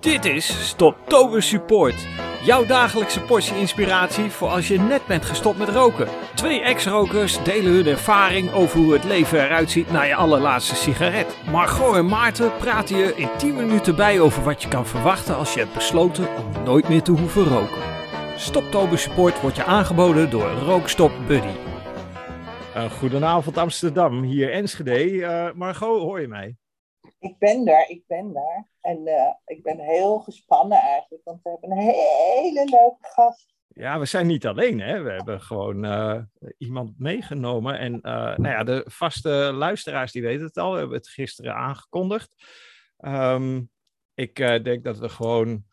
[0.00, 2.06] Dit is Stoptober Support.
[2.42, 6.08] Jouw dagelijkse portie inspiratie voor als je net bent gestopt met roken.
[6.34, 11.36] Twee ex-rokers delen hun ervaring over hoe het leven eruit ziet na je allerlaatste sigaret.
[11.50, 15.54] Margot en Maarten praten je in 10 minuten bij over wat je kan verwachten als
[15.54, 17.82] je hebt besloten om nooit meer te hoeven roken.
[18.36, 21.56] Stoptober Support wordt je aangeboden door Rookstop Buddy.
[22.76, 25.12] Uh, goedenavond Amsterdam, hier Enschede.
[25.12, 26.59] Uh, Margot, hoor je mij?
[27.20, 28.68] Ik ben daar, ik ben daar.
[28.80, 33.54] En uh, ik ben heel gespannen eigenlijk, want we hebben een hele leuke gast.
[33.68, 35.02] Ja, we zijn niet alleen, hè.
[35.02, 36.22] We hebben gewoon uh,
[36.58, 37.78] iemand meegenomen.
[37.78, 40.72] En uh, nou ja, de vaste luisteraars die weten het al.
[40.72, 42.34] We hebben het gisteren aangekondigd.
[42.98, 43.70] Um,
[44.14, 45.64] ik denk dat we gewoon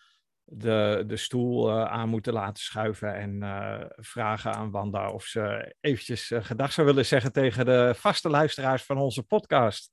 [0.50, 5.76] de, de stoel uh, aan moeten laten schuiven en uh, vragen aan Wanda of ze
[5.82, 9.92] eventjes uh, gedag zou willen zeggen tegen de vaste luisteraars van onze podcast.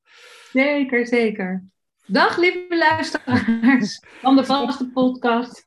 [0.52, 1.64] Zeker, zeker.
[2.06, 5.64] Dag lieve luisteraars van de vaste podcast.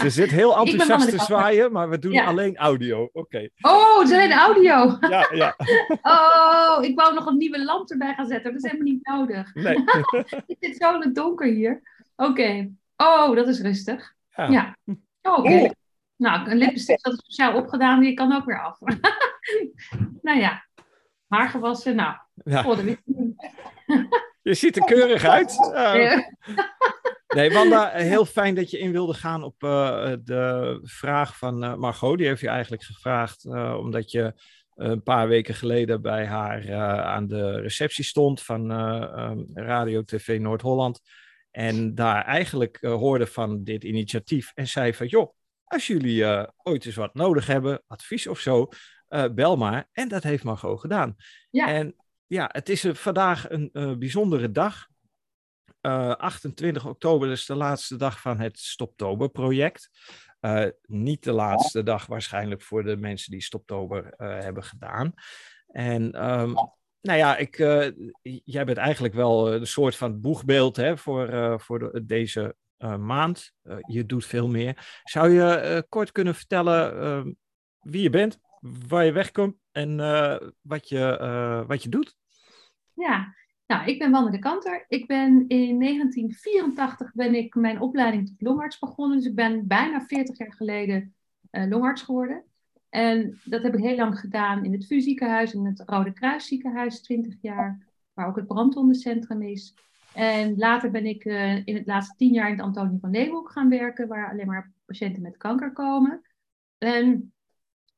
[0.00, 2.24] Ze zit heel enthousiast te zwaaien, maar we doen ja.
[2.24, 3.02] alleen audio.
[3.02, 3.18] Oké.
[3.18, 3.50] Okay.
[3.60, 4.96] Oh, ze alleen audio.
[5.00, 5.56] Ja, ja.
[6.02, 8.52] Oh, ik wou nog een nieuwe lamp erbij gaan zetten.
[8.52, 9.54] Dat is helemaal niet nodig.
[9.54, 9.84] Nee.
[10.46, 11.82] het zit zo in het donker hier.
[12.16, 12.30] Oké.
[12.30, 12.72] Okay.
[13.02, 14.14] Oh, dat is rustig.
[14.36, 14.48] Ja.
[14.50, 14.76] ja.
[15.22, 15.48] Oh, Oké.
[15.48, 15.74] Okay.
[16.16, 18.78] Nou, een lippenstift dat is speciaal opgedaan, die kan ook weer af.
[20.22, 20.66] nou ja,
[21.28, 21.96] haar gewassen.
[21.96, 22.64] Nou, ja.
[22.64, 22.78] oh,
[24.42, 25.72] je ziet er keurig uit.
[25.74, 26.18] Uh,
[27.28, 31.74] nee, Wanda, heel fijn dat je in wilde gaan op uh, de vraag van uh,
[31.74, 32.18] Margot.
[32.18, 34.34] Die heeft je eigenlijk gevraagd omdat je
[34.74, 41.00] een paar weken geleden bij haar aan de receptie stond van um, Radio TV Noord-Holland.
[41.52, 46.46] En daar eigenlijk uh, hoorde van dit initiatief en zei van, joh, als jullie uh,
[46.56, 48.68] ooit eens wat nodig hebben, advies of zo,
[49.08, 49.88] uh, bel maar.
[49.92, 51.16] En dat heeft Margot gedaan.
[51.50, 51.68] Ja.
[51.68, 54.90] En ja, het is vandaag een bijzondere dag.
[55.80, 59.90] 28 oktober is de laatste dag van het Stoptober-project.
[60.82, 65.14] niet de laatste dag waarschijnlijk voor de mensen die Stoptober hebben gedaan.
[65.66, 66.54] En um,
[67.02, 67.86] nou ja, ik, uh,
[68.44, 72.56] jij bent eigenlijk wel een soort van boegbeeld hè, voor, uh, voor de, deze
[72.98, 73.52] maand.
[73.86, 75.00] je doet veel meer.
[75.04, 77.32] Zou je kort kunnen vertellen ehm,
[77.80, 78.38] wie je bent,
[78.88, 79.96] waar je wegkomt en
[80.60, 82.16] wat, je, wat je doet?
[82.94, 83.34] Ja,
[83.66, 84.84] nou, ik ben Wanne de Kanter.
[84.88, 89.18] Ik ben in 1984 ben ik mijn opleiding tot longarts begonnen.
[89.18, 91.14] Dus ik ben bijna 40 jaar geleden
[91.50, 92.44] longarts geworden.
[92.92, 96.46] En dat heb ik heel lang gedaan in het VU ziekenhuis, in het Rode Kruis
[96.46, 99.74] ziekenhuis, 20 jaar, waar ook het brandwondencentrum is.
[100.14, 103.50] En later ben ik uh, in het laatste tien jaar in het Antonie van Leeuwenhoek
[103.50, 106.22] gaan werken, waar alleen maar patiënten met kanker komen.
[106.78, 107.32] En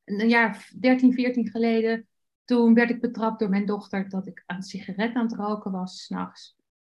[0.03, 2.07] een jaar 13, 14 geleden,
[2.45, 6.03] toen werd ik betrapt door mijn dochter dat ik aan sigaret aan het roken was,
[6.03, 6.55] s'nachts.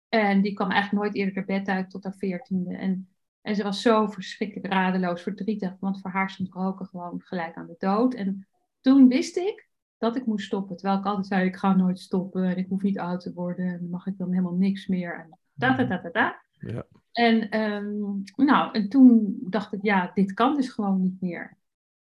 [0.08, 2.76] En die kwam eigenlijk nooit eerder bed uit tot haar veertiende.
[2.76, 3.08] En
[3.46, 7.66] en ze was zo verschrikkelijk radeloos, verdrietig, want voor haar stond roken gewoon gelijk aan
[7.66, 8.14] de dood.
[8.14, 8.46] En
[8.80, 9.68] toen wist ik
[9.98, 10.76] dat ik moest stoppen.
[10.76, 13.66] Terwijl ik altijd zei, ik ga nooit stoppen en ik hoef niet oud te worden
[13.66, 15.18] en mag ik dan helemaal niks meer.
[15.18, 16.42] En da, da, da, da, da.
[16.58, 16.86] Ja.
[17.12, 21.56] En, um, nou, en toen dacht ik, ja, dit kan dus gewoon niet meer.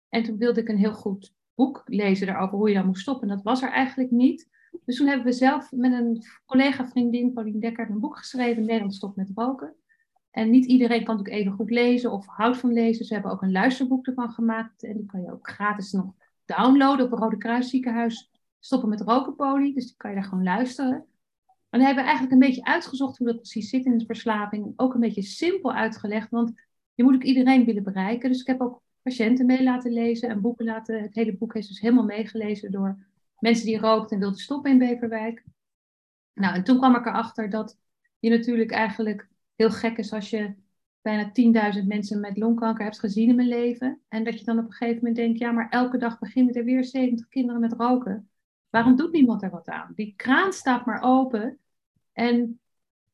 [0.09, 3.28] En toen wilde ik een heel goed boek lezen daarover hoe je dan moest stoppen.
[3.28, 4.49] En dat was er eigenlijk niet.
[4.84, 8.94] Dus toen hebben we zelf met een collega vriendin, Pauline Dekker, een boek geschreven, Nederland
[8.94, 9.75] stopt met roken.
[10.34, 13.04] En niet iedereen kan natuurlijk even goed lezen of houdt van lezen.
[13.04, 14.84] Ze hebben ook een luisterboek ervan gemaakt.
[14.84, 16.14] En die kan je ook gratis nog
[16.44, 18.30] downloaden op een Rode Kruis ziekenhuis.
[18.58, 19.74] Stoppen met rokenpolie.
[19.74, 20.94] Dus die kan je daar gewoon luisteren.
[21.70, 24.72] En dan hebben we eigenlijk een beetje uitgezocht hoe dat precies zit in de verslaving.
[24.76, 26.30] Ook een beetje simpel uitgelegd.
[26.30, 26.52] Want
[26.94, 28.30] je moet ook iedereen willen bereiken.
[28.30, 31.02] Dus ik heb ook patiënten mee laten lezen en boeken laten.
[31.02, 32.98] Het hele boek is dus helemaal meegelezen door
[33.38, 35.44] mensen die rookten en wilden stoppen in Beverwijk.
[36.34, 37.78] Nou, en toen kwam ik erachter dat
[38.18, 40.54] je natuurlijk eigenlijk heel gek is als je
[41.03, 41.31] bijna
[41.81, 44.00] 10.000 mensen met longkanker hebt gezien in mijn leven.
[44.09, 46.65] En dat je dan op een gegeven moment denkt, ja, maar elke dag beginnen er
[46.65, 48.28] weer 70 kinderen met roken.
[48.70, 49.93] Waarom doet niemand er wat aan?
[49.94, 51.59] Die kraan staat maar open.
[52.12, 52.60] En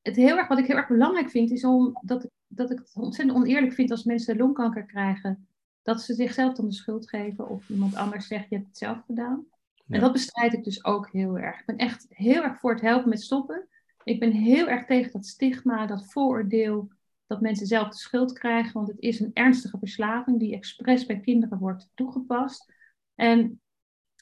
[0.02, 2.92] het heel erg, wat ik heel erg belangrijk vind, is om, dat, dat ik het
[2.94, 5.48] ontzettend oneerlijk vind als mensen longkanker krijgen,
[5.82, 9.02] dat ze zichzelf dan de schuld geven of iemand anders zegt, je hebt het zelf
[9.06, 9.46] gedaan.
[9.88, 11.60] En dat bestrijd ik dus ook heel erg.
[11.60, 13.68] Ik ben echt heel erg voor het helpen met stoppen.
[14.04, 16.90] Ik ben heel erg tegen dat stigma, dat vooroordeel
[17.26, 21.20] dat mensen zelf de schuld krijgen, want het is een ernstige verslaving die expres bij
[21.20, 22.72] kinderen wordt toegepast.
[23.14, 23.60] En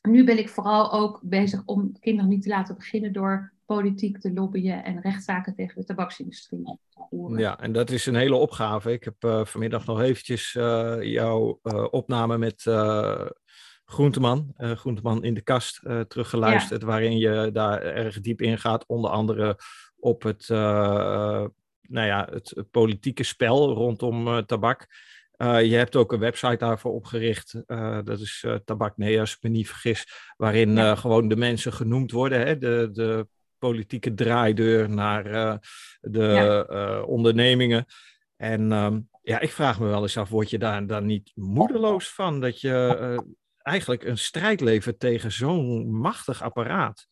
[0.03, 4.33] nu ben ik vooral ook bezig om kinderen niet te laten beginnen door politiek te
[4.33, 7.39] lobbyen en rechtszaken tegen de tabaksindustrie te voeren.
[7.39, 8.93] Ja, en dat is een hele opgave.
[8.93, 12.63] Ik heb uh, vanmiddag nog eventjes uh, jouw uh, opname met
[13.91, 18.87] Groenteman, uh, Groenteman in de kast, uh, teruggeluisterd, waarin je daar erg diep in gaat,
[18.87, 19.59] onder andere
[19.99, 20.59] op het, uh,
[21.81, 24.87] nou ja, het, politieke spel rondom tabak.
[25.39, 27.63] je hebt ook een website daarvoor opgericht.
[28.05, 30.07] dat is uh, Tabak als ik me niet vergis.
[30.37, 32.47] Waarin gewoon de mensen genoemd worden.
[32.47, 32.59] Hè?
[32.59, 35.61] De, de politieke draaideur naar
[36.01, 37.87] de ondernemingen.
[38.37, 42.09] En ehm, ja, ik vraag me wel eens af, word je daar dan niet moedeloos
[42.09, 42.41] van?
[42.41, 43.37] Dat je
[43.69, 47.09] eigenlijk een strijd levert tegen zo'n machtig apparaat.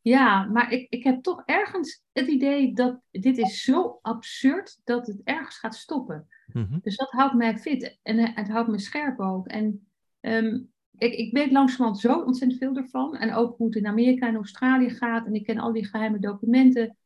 [0.00, 5.06] Ja, maar ik, ik heb toch ergens het idee dat dit is zo absurd dat
[5.06, 6.28] het ergens gaat stoppen.
[6.52, 9.46] Mm Dus dat houdt mij fit en het houdt me scherp ook.
[9.46, 9.88] En
[10.20, 10.60] ehm,
[10.96, 13.16] ik, ik weet langzamerhand zo ontzettend veel ervan.
[13.16, 15.26] En ook hoe het in Amerika en Australië gaat.
[15.26, 16.96] En ik ken al die geheime documenten.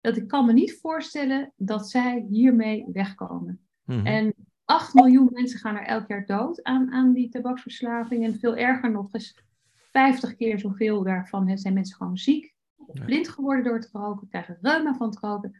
[0.00, 3.60] Dat ik kan me niet voorstellen dat zij hiermee wegkomen.
[3.84, 4.34] Mm En
[4.68, 8.24] 8 miljoen mensen gaan er elk jaar dood aan, aan die tabaksverslaving.
[8.24, 9.38] En veel erger nog eens,
[9.74, 12.54] 50 keer zoveel daarvan zijn mensen gewoon ziek.
[12.76, 15.50] Of blind geworden door het roken, krijgen reuma van het roken.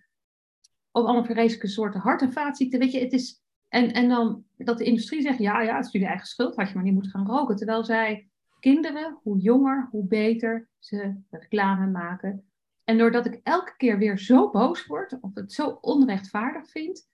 [0.91, 2.79] Of allemaal vreselijke soorten hart- en vaatziekten.
[2.79, 3.43] Weet je, het is...
[3.69, 6.69] En, en dan dat de industrie zegt, ja, ja, het is jullie eigen schuld, had
[6.69, 7.57] je maar niet moeten gaan roken.
[7.57, 8.29] Terwijl zij
[8.61, 12.51] kinderen, hoe jonger, hoe beter ze reclame maken.
[12.85, 17.09] En doordat ik elke keer weer zo boos word, of het zo onrechtvaardig vind,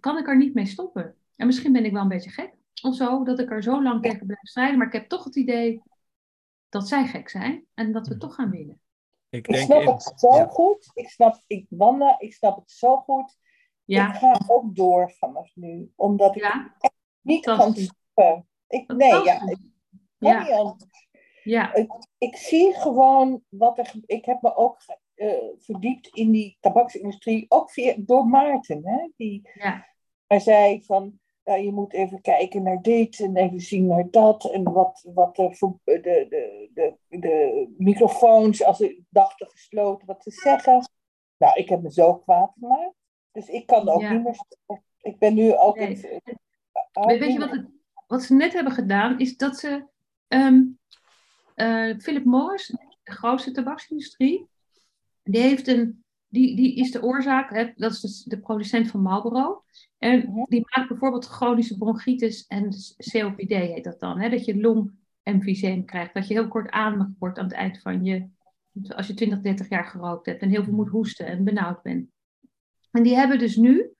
[0.00, 1.16] kan ik er niet mee stoppen.
[1.36, 4.02] En misschien ben ik wel een beetje gek of zo, dat ik er zo lang
[4.02, 4.78] tegen blijf strijden.
[4.78, 5.82] Maar ik heb toch het idee
[6.68, 8.80] dat zij gek zijn en dat we toch gaan winnen.
[9.28, 10.90] Ik, denk snap het zo goed.
[10.94, 13.36] Ik snap, ik, Wanda, ik snap het zo goed.
[13.84, 14.08] Ja.
[14.08, 16.76] Ik ga ook door vanaf nu, omdat ik ja?
[17.20, 18.48] niet kan stoppen.
[18.66, 19.58] Ik, nee, ja, ik
[20.18, 20.42] ja.
[20.42, 21.08] niet anders.
[21.42, 21.74] Ja.
[21.74, 23.92] Ik, ik, zie gewoon wat er.
[24.06, 24.80] Ik heb me ook
[25.58, 28.86] verdiept in die tabaksindustrie, ook via, door Maarten.
[28.86, 29.86] Hè, die, ja.
[30.26, 34.50] Hij zei van, ja, je moet even kijken naar dit en even zien naar dat.
[34.50, 36.00] En wat, wat de, de,
[36.30, 36.68] de,
[37.08, 40.90] de, de microfoons, als ik dachten gesloten, wat ze zeggen.
[41.36, 42.94] Nou, ik heb me zo kwaad gemaakt.
[43.32, 44.40] Dus ik kan ook niet meer...
[45.00, 45.76] Ik ben nu ook...
[45.76, 46.20] Nee.
[46.92, 47.66] weet, je wat, het,
[48.06, 49.86] wat ze net hebben gedaan, is dat ze...
[50.28, 50.78] Um,
[51.98, 52.66] Philip Morris,
[53.02, 54.48] de grootste tabaksindustrie,
[55.32, 59.02] die, heeft een, die, die is de oorzaak, hè, dat is dus de producent van
[59.02, 59.62] Marlboro.
[59.98, 60.44] En mhm.
[60.44, 64.18] die maakt bijvoorbeeld chronische bronchitis en COPD heet dat dan.
[64.18, 68.04] Hè, dat je longemfyseem krijgt, dat je heel kort ademig wordt aan het eind van
[68.04, 68.28] je,
[68.88, 72.10] als je 20, 30 jaar gerookt hebt en heel veel moet hoesten en benauwd bent.
[72.90, 73.90] En die hebben dus nu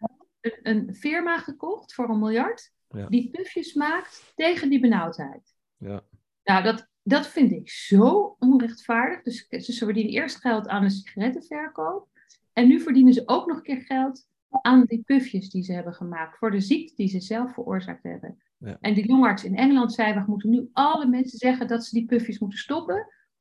[0.41, 2.73] een, een firma gekocht voor een miljard,
[3.09, 5.57] die pufjes maakt tegen die benauwdheid.
[5.77, 6.03] Ja.
[6.45, 9.23] Nou, dat, dat vind ik zo onrechtvaardig.
[9.49, 12.09] Dus ze verdienen eerst geld aan de sigarettenverkoop.
[12.53, 14.27] En nu verdienen ze ook nog een keer geld
[14.61, 16.39] aan die pufjes die ze hebben gemaakt.
[16.39, 18.43] Voor de ziekte die ze zelf veroorzaakt hebben.
[18.59, 18.79] Ja.
[18.81, 22.07] En die longarts in Engeland zei, we moeten nu alle mensen zeggen dat ze die
[22.07, 22.97] pufjes moeten stoppen.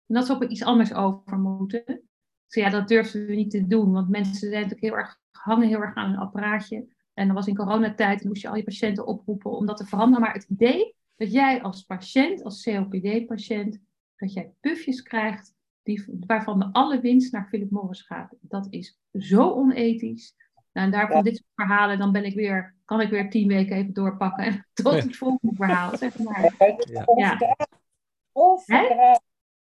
[0.08, 1.84] En dat ze op iets anders over moeten.
[1.86, 3.92] Dus ja, dat durfden we niet te doen.
[3.92, 6.88] Want mensen zijn natuurlijk heel erg, hangen heel erg aan een apparaatje.
[7.14, 10.22] En dan was in coronatijd, moest je al je patiënten oproepen om dat te veranderen.
[10.22, 13.80] Maar het idee dat jij als patiënt, als COPD-patiënt,
[14.16, 18.36] dat jij pufjes krijgt die, waarvan de alle winst naar Philip Morris gaat.
[18.40, 20.36] Dat is zo onethisch.
[20.74, 23.76] Nou, en daarvan dit soort verhalen, dan ben ik weer, kan ik weer tien weken
[23.76, 26.56] even doorpakken en tot het volgende verhaal, zeg maar.
[27.16, 27.38] Ja.
[28.32, 29.22] Onverdraaglijk.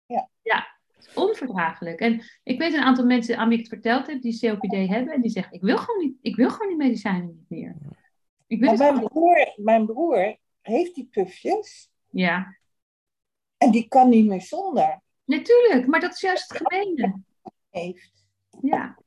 [0.06, 0.30] Ja.
[0.42, 0.68] ja,
[1.16, 2.00] onverdraaglijk.
[2.00, 5.14] En ik weet een aantal mensen aan wie ik het verteld heb, die COPD hebben,
[5.14, 7.76] en die zeggen, ik wil gewoon niet, ik wil gewoon die medicijnen niet meer.
[8.48, 10.38] Ik wil mijn, broer, mijn broer
[10.70, 11.90] heeft die pufjes.
[12.10, 12.58] Ja.
[13.58, 15.02] En die kan niet meer zonder.
[15.24, 17.22] Natuurlijk, maar dat is juist het gemene.
[17.70, 18.26] Heeft.
[18.62, 18.98] Ja.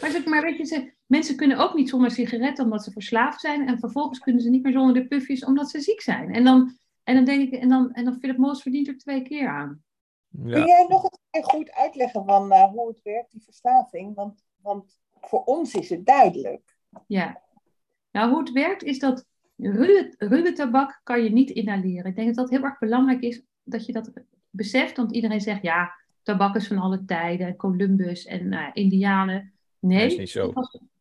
[0.00, 3.68] Maar, maar weet je, ze, mensen kunnen ook niet zonder sigaretten omdat ze verslaafd zijn.
[3.68, 6.34] En vervolgens kunnen ze niet meer zonder de pufjes omdat ze ziek zijn.
[6.34, 9.22] En dan, en dan denk ik, en dan, en dan Philip Morris verdient er twee
[9.22, 9.84] keer aan.
[10.28, 10.52] Ja.
[10.52, 14.14] Kun jij nog eens keer goed uitleggen van uh, hoe het werkt, die verslaving?
[14.14, 16.76] Want, want voor ons is het duidelijk.
[17.06, 17.42] Ja.
[18.10, 22.04] Nou, hoe het werkt is dat Ruwe, ruwe tabak kan je niet inhaleren.
[22.04, 24.12] Ik denk dat dat heel erg belangrijk is dat je dat
[24.50, 24.96] beseft.
[24.96, 27.56] Want iedereen zegt ja, tabak is van alle tijden.
[27.56, 29.52] Columbus en uh, Indianen.
[29.78, 30.52] Nee, dat is niet zo.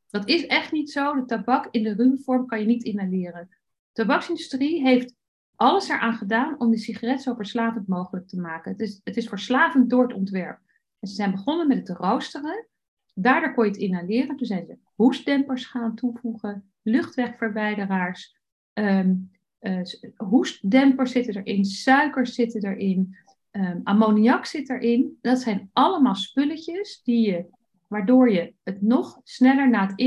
[0.10, 1.16] Dat, is echt niet zo.
[1.16, 3.48] De tabak in de ruwe vorm kan je niet inhaleren.
[3.50, 3.58] De
[3.92, 5.14] tabaksindustrie heeft
[5.56, 8.72] alles eraan gedaan om de sigaret zo verslavend mogelijk te maken.
[8.72, 10.60] Het is, het is verslavend door het ontwerp.
[11.00, 12.68] En ze zijn begonnen met het roosteren.
[13.14, 14.38] Daardoor kon je het inhaleren.
[14.38, 18.38] Toen zijn ze hoestdempers gaan toevoegen, luchtwegverwijderaars,
[18.80, 19.82] Um, uh,
[20.16, 23.18] hoestdempers zitten erin, suikers zitten erin,
[23.52, 25.18] um, ammoniak zit erin.
[25.22, 27.46] Dat zijn allemaal spulletjes die je,
[27.88, 30.00] waardoor je het nog sneller na het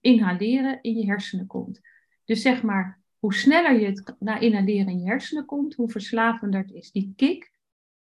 [0.00, 1.80] inhaleren in je hersenen komt.
[2.24, 6.60] Dus zeg maar, hoe sneller je het na inhaleren in je hersenen komt, hoe verslavender
[6.60, 6.90] het is.
[6.90, 7.52] Die kick,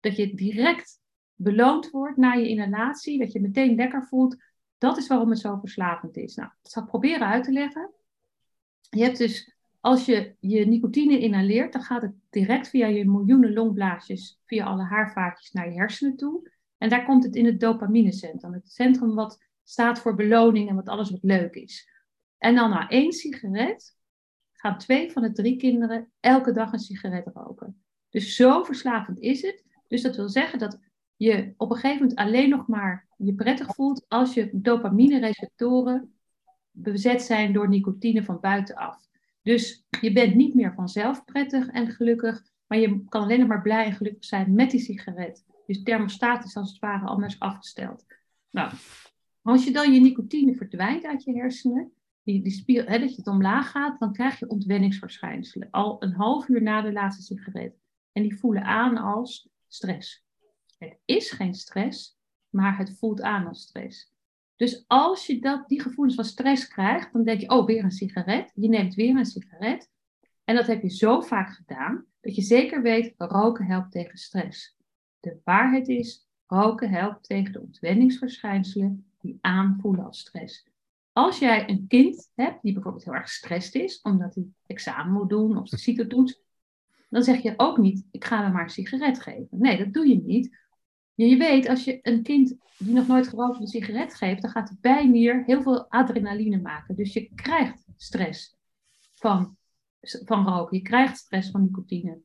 [0.01, 1.01] dat je direct
[1.35, 4.37] beloond wordt na je inhalatie, dat je meteen lekker voelt,
[4.79, 6.35] Dat is waarom het zo verslavend is.
[6.35, 7.91] Nou, dat zal ik proberen uit te leggen.
[8.91, 9.57] Je hebt dus,
[9.89, 14.83] als je je nicotine inhaleert, dan gaat het direct via je miljoenen longblaasjes, via alle
[14.83, 16.51] haarvaatjes naar je hersenen toe.
[16.79, 18.53] En daar komt het in het dopaminecentrum.
[18.53, 21.89] Het centrum wat staat voor beloning en wat alles wat leuk is.
[22.39, 23.97] En dan na één sigaret
[24.53, 27.83] gaan twee van de drie kinderen elke dag een sigaret roken.
[28.11, 29.65] Dus zo verslavend is het.
[29.87, 30.79] Dus dat wil zeggen dat
[31.17, 36.15] je op een gegeven moment alleen nog maar je prettig voelt als je dopamine-receptoren
[36.71, 39.08] bezet zijn door nicotine van buitenaf.
[39.43, 43.85] Dus je bent niet meer vanzelf prettig en gelukkig, maar je kan alleen maar blij
[43.85, 45.45] en gelukkig zijn met die sigaret.
[45.67, 48.07] Dus thermostaat is als het ware anders afgesteld.
[48.51, 48.73] Nou,
[49.43, 51.93] als je dan je nicotine verdwijnt uit je hersenen,
[52.23, 55.71] die, die spier, hè, dat je het omlaag gaat, dan krijg je ontwenningsverschijnselen.
[55.71, 57.79] Al een half uur na de laatste sigaret.
[58.13, 60.25] En die voelen aan als stress.
[60.79, 62.19] Het is geen stress,
[62.49, 64.13] maar het voelt aan als stress.
[64.59, 67.91] Dus als je dat, die gevoelens van stress krijgt, dan denk je, oh, weer een
[67.91, 68.53] sigaret.
[68.55, 69.91] Je neemt weer een sigaret.
[70.45, 74.77] En dat heb je zo vaak gedaan, dat je zeker weet, roken helpt tegen stress.
[75.21, 80.67] De waarheid is, roken helpt tegen de ontwenningsverschijnselen die aanvoelen als stress.
[81.13, 85.29] Als jij een kind hebt die bijvoorbeeld heel erg gestrest is, omdat hij examen moet
[85.29, 86.43] doen of de ziekte doet,
[87.11, 89.49] dan zeg je ook niet, ik ga hem maar een sigaret geven.
[89.51, 90.57] Nee, dat doe je niet.
[91.27, 94.69] Je weet, als je een kind die nog nooit gerookt een sigaret geeft, dan gaat
[94.69, 96.97] de bijnier heel veel adrenaline maken.
[96.97, 98.57] Dus je krijgt stress
[99.15, 99.57] van,
[100.01, 100.77] van roken.
[100.77, 102.21] Je krijgt stress van nicotine.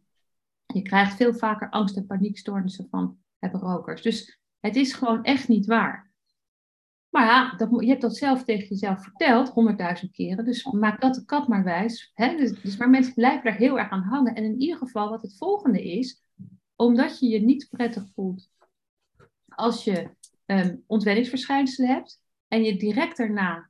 [0.65, 4.01] Je krijgt veel vaker angst- en paniekstoornissen van hebben rokers.
[4.01, 6.11] Dus het is gewoon echt niet waar.
[7.09, 10.45] Maar ja, dat, je hebt dat zelf tegen jezelf verteld, honderdduizend keren.
[10.45, 12.11] Dus maak dat de kat maar wijs.
[12.13, 12.35] Hè?
[12.35, 14.35] Dus, dus, maar mensen blijven daar heel erg aan hangen.
[14.35, 16.23] En in ieder geval, wat het volgende is,
[16.75, 18.51] omdat je je niet prettig voelt
[19.55, 20.09] als je
[20.45, 23.69] um, ontwenningsverschijnselen hebt en je direct daarna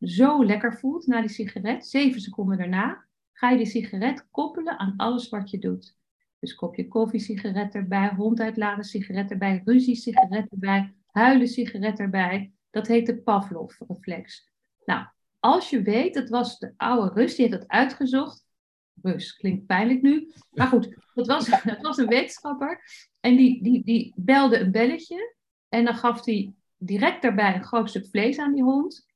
[0.00, 4.94] zo lekker voelt na die sigaret, zeven seconden daarna, ga je die sigaret koppelen aan
[4.96, 5.96] alles wat je doet.
[6.38, 12.52] Dus kopje koffie, sigaret erbij, hond uitladen, sigaret erbij, ruzie, sigaret erbij, huilen, sigaret erbij.
[12.70, 14.50] Dat heet de Pavlov-reflex.
[14.84, 15.06] Nou,
[15.38, 18.44] als je weet, dat was de oude Rus, die heeft dat uitgezocht.
[19.38, 20.32] Klinkt pijnlijk nu.
[20.50, 22.82] Maar goed, dat was, dat was een wetenschapper.
[23.20, 25.34] En die, die, die belde een belletje.
[25.68, 29.06] En dan gaf hij direct daarbij een groot stuk vlees aan die hond.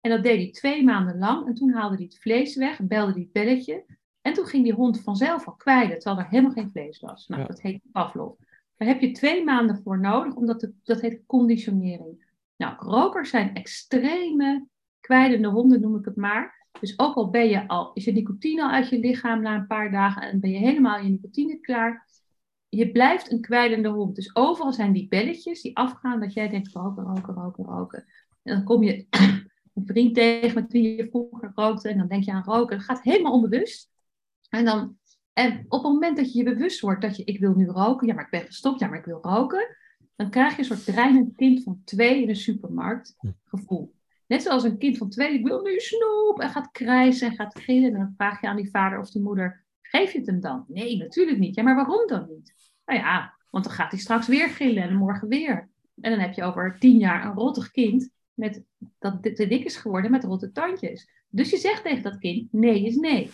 [0.00, 1.46] En dat deed hij twee maanden lang.
[1.46, 3.84] En toen haalde hij het vlees weg, belde hij het belletje.
[4.20, 7.26] En toen ging die hond vanzelf al kwijlen, terwijl er helemaal geen vlees was.
[7.26, 8.38] Nou, dat heet Pavlov.
[8.76, 12.24] Daar heb je twee maanden voor nodig, omdat het, dat heet conditionering.
[12.56, 14.66] Nou, rokers zijn extreme
[15.00, 16.61] kwijlende honden, noem ik het maar.
[16.80, 19.66] Dus ook al ben je al, is je nicotine al uit je lichaam na een
[19.66, 22.06] paar dagen en ben je helemaal je nicotine klaar,
[22.68, 24.14] je blijft een kwijlende hond.
[24.14, 28.04] Dus overal zijn die belletjes die afgaan dat jij denkt roken, roken, roken, roken.
[28.42, 29.06] En dan kom je
[29.74, 32.76] een vriend tegen met wie je vroeger rookte en dan denk je aan roken.
[32.76, 33.90] Dat gaat helemaal onbewust.
[34.48, 34.96] En, dan,
[35.32, 38.06] en op het moment dat je je bewust wordt dat je, ik wil nu roken,
[38.06, 39.76] ja maar ik ben gestopt, ja maar ik wil roken.
[40.16, 43.94] Dan krijg je een soort dreinend kind van twee in de supermarkt gevoel.
[44.32, 47.58] Net zoals een kind van twee, ik wil nu snoep, en gaat krijsen en gaat
[47.58, 47.92] gillen.
[47.92, 50.64] En dan vraag je aan die vader of die moeder, geef je het hem dan?
[50.68, 51.54] Nee, natuurlijk niet.
[51.54, 52.54] Ja, maar waarom dan niet?
[52.84, 55.68] Nou ja, want dan gaat hij straks weer gillen en morgen weer.
[56.00, 58.62] En dan heb je over tien jaar een rottig kind met,
[58.98, 61.08] dat te dik is geworden met rotte tandjes.
[61.28, 63.30] Dus je zegt tegen dat kind, nee is nee.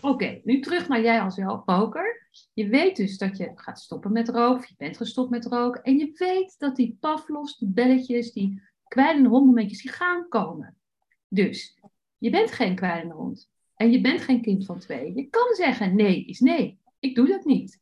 [0.00, 2.28] Oké, nu terug naar jij als roker.
[2.54, 5.82] Je weet dus dat je gaat stoppen met roken, je bent gestopt met roken.
[5.82, 10.76] En je weet dat die paflos, die belletjes, die kwijlende hondmomentjes, die gaan komen.
[11.28, 11.78] Dus,
[12.18, 13.50] je bent geen kwijlende hond.
[13.74, 15.14] En je bent geen kind van twee.
[15.14, 16.78] Je kan zeggen nee is nee.
[16.98, 17.80] Ik doe dat niet.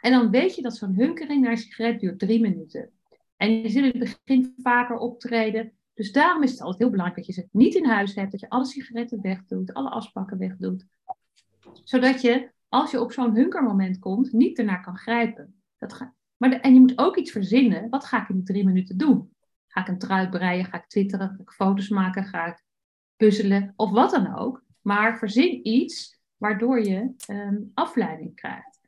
[0.00, 2.90] En dan weet je dat zo'n hunkering naar een sigaret duurt drie minuten.
[3.36, 5.72] En je zult in het begin vaker optreden.
[5.94, 8.30] Dus daarom is het altijd heel belangrijk dat je ze niet in huis hebt.
[8.30, 10.86] Dat je alle sigaretten wegdoet, alle afspraken wegdoet.
[11.84, 15.60] Zodat je, als je op zo'n hunkermoment komt, niet ernaar kan grijpen.
[15.78, 17.88] Dat maar en je moet ook iets verzinnen.
[17.88, 19.30] Wat ga ik in die drie minuten doen?
[19.76, 20.64] Ga ik een trui breien?
[20.64, 21.28] Ga ik twitteren?
[21.28, 22.24] Ga ik foto's maken?
[22.24, 22.64] Ga ik
[23.16, 23.72] puzzelen?
[23.76, 24.64] Of wat dan ook.
[24.80, 28.80] Maar verzin iets waardoor je um, afleiding krijgt.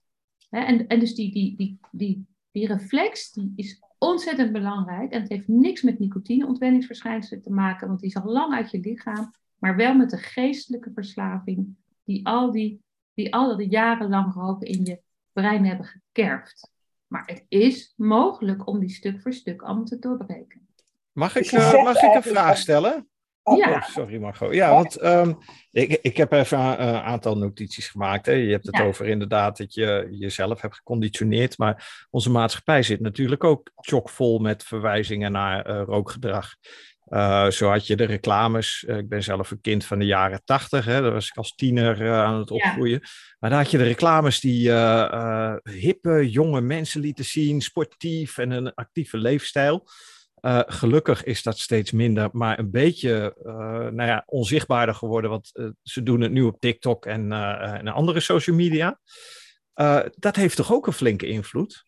[0.51, 5.13] en, en dus die, die, die, die, die reflex die is ontzettend belangrijk.
[5.13, 8.81] En het heeft niks met nicotine-ontwenningsverschijnselen te maken, want die is al lang uit je
[8.81, 9.35] lichaam.
[9.59, 12.83] Maar wel met de geestelijke verslaving die al die,
[13.15, 15.01] die al die jarenlang roken in je
[15.33, 16.73] brein hebben gekerfd.
[17.07, 20.68] Maar het is mogelijk om die stuk voor stuk allemaal te doorbreken.
[21.19, 23.09] Mag ik, uh, mag ik een vraag stellen?
[23.57, 23.71] Ja.
[23.71, 24.55] Oh, sorry Margot.
[24.55, 25.39] Ja, want um,
[25.71, 28.27] ik, ik heb even een aantal notities gemaakt.
[28.27, 28.33] Hè.
[28.33, 31.59] Je hebt het over inderdaad dat je jezelf hebt geconditioneerd.
[31.59, 36.55] Maar onze maatschappij zit natuurlijk ook chockvol met verwijzingen naar uh, rookgedrag.
[37.09, 38.85] Uh, zo had je de reclames.
[38.89, 40.85] Uh, ik ben zelf een kind van de jaren tachtig.
[40.85, 43.01] Daar was ik als tiener uh, aan het opgroeien.
[43.03, 43.09] Ja.
[43.39, 44.71] Maar daar had je de reclames die
[45.63, 47.61] hippe, jonge mensen lieten zien.
[47.61, 49.89] Sportief en een actieve leefstijl.
[50.67, 53.37] Gelukkig is dat steeds minder, maar een beetje
[53.93, 55.31] nou ja, onzichtbaarder geworden.
[55.31, 55.53] Want
[55.83, 58.99] ze doen het nu op TikTok en, en andere social media.
[60.15, 61.87] dat heeft toch ook een flinke invloed?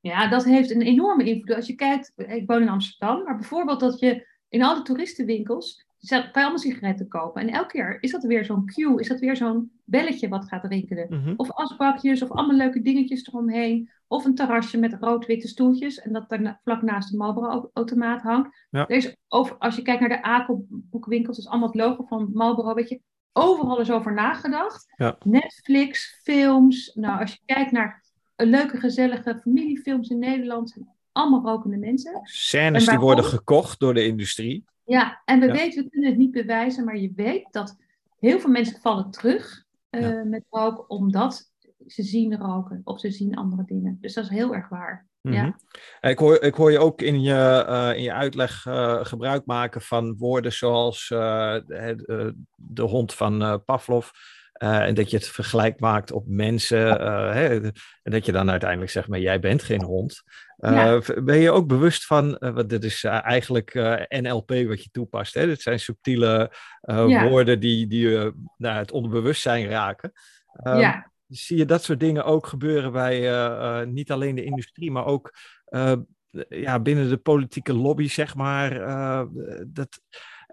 [0.00, 1.56] Ja, dat heeft een enorme invloed.
[1.56, 6.18] Als je kijkt, ik woon in Amsterdam, maar bijvoorbeeld dat je in alle toeristenwinkels kan
[6.18, 7.42] je allemaal sigaretten kopen.
[7.42, 10.64] En elke keer is dat weer zo'n cue, is dat weer zo'n belletje wat gaat
[10.64, 11.06] rinkelen.
[11.10, 13.90] Mm Of asbakjes, of allemaal leuke dingetjes eromheen.
[14.08, 18.66] Of een terrasje met rood-witte stoeltjes en dat er vlak naast de Marlboro-automaat hangt.
[18.70, 22.74] Er is over, als je kijkt naar de Akelboekwinkels, is allemaal het logo van Marlboro,
[22.74, 23.00] weet je,
[23.32, 24.92] overal is over nagedacht.
[24.96, 25.16] Ja.
[25.24, 26.90] Netflix, films.
[26.94, 28.04] Nou, als je kijkt naar
[28.36, 30.76] leuke, gezellige familiefilms in Nederland.
[31.12, 32.20] Allemaal rokende mensen.
[32.22, 34.64] Scènes die worden gekocht door de industrie.
[34.84, 37.76] Ja, en we weten, we kunnen het niet bewijzen, maar je weet dat
[38.18, 41.52] heel veel mensen vallen terug uh, met roken omdat
[41.86, 43.98] ze zien roken of ze zien andere dingen.
[44.00, 45.06] Dus dat is heel erg waar.
[45.20, 45.42] ja.
[45.42, 46.10] Mhm.
[46.10, 49.80] ik, hoor, ik hoor je ook in je, uh, in je uitleg uh, gebruik maken
[49.80, 54.08] van woorden zoals de, de, hond van Pavlov.
[54.52, 56.86] En dat je het vergelijk maakt op mensen.
[57.32, 57.60] Hè,
[58.02, 60.22] en dat je dan uiteindelijk zegt, maar jij bent geen hond.
[61.24, 63.74] Ben je ook bewust van, want dit is eigenlijk
[64.08, 65.34] NLP wat je toepast.
[65.34, 65.46] Hè?
[65.46, 66.52] Dit zijn subtiele
[66.86, 67.28] ja.
[67.28, 68.08] woorden die, die
[68.56, 70.12] nou, het onderbewustzijn raken.
[70.62, 71.12] Ehm, ja.
[71.36, 75.34] Zie je dat soort dingen ook gebeuren bij niet alleen de industrie, maar ook
[76.48, 78.78] ja, binnen de politieke lobby, zeg maar.
[79.66, 80.00] dat,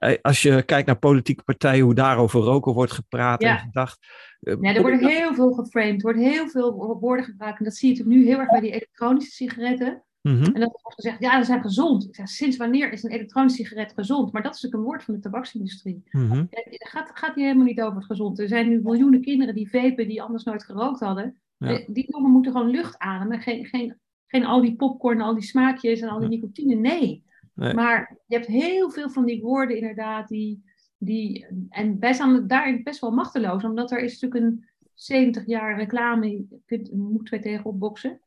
[0.02, 4.08] eh, als je kijkt naar politieke partijen, hoe daarover roken wordt gepraat en gedacht.
[4.40, 7.60] Eh, ja, er wordt heel veel geframed, er wordt heel veel woorden gebruikt.
[7.60, 10.04] En dat zie je natuurlijk nu heel erg bij die elektronische sigaretten.
[10.22, 10.44] Mhm.
[10.44, 12.04] En dat wordt gezegd, ja, ze zijn gezond.
[12.04, 14.32] Ik zeg, sinds wanneer is een elektronische sigaret gezond?
[14.32, 16.04] Maar dat is natuurlijk een woord van de tabaksindustrie.
[16.12, 16.48] Mm -hmm.
[16.70, 18.40] gaat, gaat hier helemaal niet over het gezond.
[18.40, 21.42] Er zijn nu miljoenen kinderen die vapen die anders nooit gerookt hadden.
[21.58, 23.42] Eh, die jongen moeten gewoon lucht ademen.
[23.42, 26.76] Geen, geen, geen al die popcorn, al die smaakjes en al die nicotine.
[26.76, 27.24] Nee.
[27.54, 30.64] Maar je hebt heel veel van die woorden inderdaad die...
[30.98, 33.64] die en wij zijn daarin best wel machteloos.
[33.64, 36.30] Omdat er is natuurlijk een 70 jaar reclame...
[36.30, 38.20] Je kunt, moeten we tegen opboksen.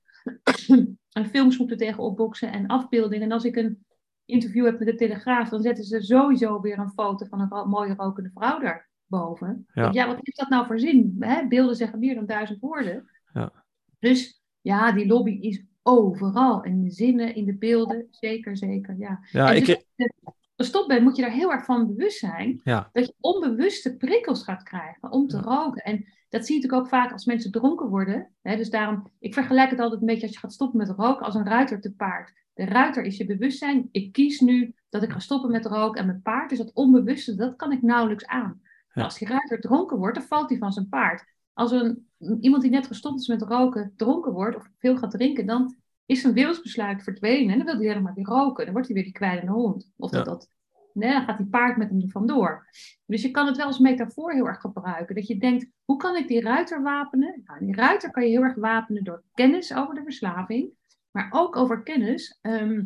[1.14, 3.24] En films moeten tegen opboksen en afbeeldingen.
[3.24, 3.84] En als ik een
[4.24, 5.48] interview heb met de Telegraaf...
[5.48, 9.66] dan zetten ze sowieso weer een foto van een mooie rokende vrouw daarboven.
[9.74, 11.16] Ja, ja wat heeft dat nou voor zin?
[11.18, 11.46] Hè?
[11.48, 13.10] Beelden zeggen meer dan duizend woorden.
[13.32, 13.52] Ja.
[13.98, 16.62] Dus ja, die lobby is overal.
[16.64, 18.96] In de zinnen, in de beelden, zeker, zeker.
[18.98, 19.20] Ja.
[19.30, 19.66] ja en ik...
[19.66, 19.84] dus,
[20.22, 22.60] als je gestopt bent, moet je daar heel erg van bewust zijn.
[22.64, 22.88] Ja.
[22.92, 25.82] Dat je onbewuste prikkels gaat krijgen om te roken.
[25.82, 28.30] En dat zie je natuurlijk ook vaak als mensen dronken worden.
[28.42, 31.26] Hè, dus daarom, ik vergelijk het altijd een beetje als je gaat stoppen met roken
[31.26, 32.32] als een ruiter te paard.
[32.54, 33.88] De ruiter is je bewustzijn.
[33.90, 36.00] Ik kies nu dat ik ga stoppen met roken.
[36.00, 38.62] En mijn paard is dat onbewuste, dat kan ik nauwelijks aan.
[38.92, 41.24] Als die ruiter dronken wordt, dan valt hij van zijn paard.
[41.52, 42.08] Als een,
[42.40, 46.20] iemand die net gestopt is met roken dronken wordt of veel gaat drinken, dan is
[46.20, 48.64] zijn wilsbesluit verdwenen en dan wil hij helemaal weer roken.
[48.64, 49.90] Dan wordt hij weer die kwijlende hond.
[49.96, 50.48] Of dat, dat,
[50.92, 52.68] nee, dan gaat die paard met hem er vandoor.
[53.06, 55.14] Dus je kan het wel als metafoor heel erg gebruiken.
[55.14, 57.42] Dat je denkt, hoe kan ik die ruiter wapenen?
[57.44, 60.70] Nou, die ruiter kan je heel erg wapenen door kennis over de verslaving.
[61.10, 62.84] Maar ook over kennis ehm,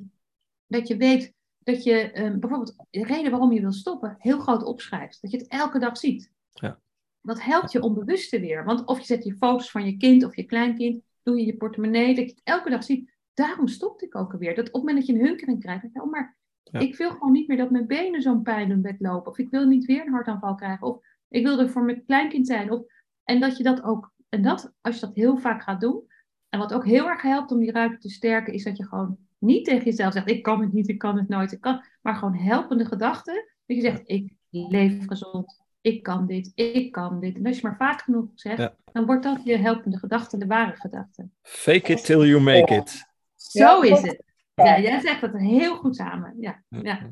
[0.67, 4.65] dat je weet dat je um, bijvoorbeeld de reden waarom je wil stoppen heel groot
[4.65, 5.23] opschrijft.
[5.23, 6.33] Dat je het elke dag ziet.
[6.53, 6.79] Ja.
[7.23, 8.65] Dat helpt je onbewuste weer.
[8.65, 11.57] Want of je zet je foto's van je kind of je kleinkind, doe je je
[11.57, 13.17] portemonnee, dat je het elke dag ziet.
[13.35, 14.55] Daarom stopte ik ook alweer.
[14.55, 16.37] Dat op het moment dat je een hunkering krijgt, denk je, oh, maar
[16.71, 19.31] ik wil gewoon niet meer dat mijn benen zo'n pijn doen bed lopen.
[19.31, 20.87] Of ik wil niet weer een hartaanval krijgen.
[20.87, 22.71] Of ik wil er voor mijn kleinkind zijn.
[22.71, 22.83] Of,
[23.25, 26.07] en dat je dat ook, en dat, als je dat heel vaak gaat doen.
[26.49, 29.19] En wat ook heel erg helpt om die ruimte te sterken, is dat je gewoon
[29.39, 31.85] niet tegen jezelf zegt, ik kan het niet, ik kan het nooit, ik kan.
[32.03, 33.35] Maar gewoon helpende gedachten.
[33.67, 37.37] Dat je zegt, ik leef gezond, ik kan dit, ik kan dit.
[37.37, 40.77] En als je maar vaak genoeg zegt, dan wordt dat je helpende gedachte, de ware
[40.77, 41.29] gedachte.
[41.43, 43.07] Fake it till you make it.
[43.37, 44.23] Zo is het.
[44.55, 46.35] Ja, jij zegt dat heel goed samen.
[46.41, 47.11] Ja, ja.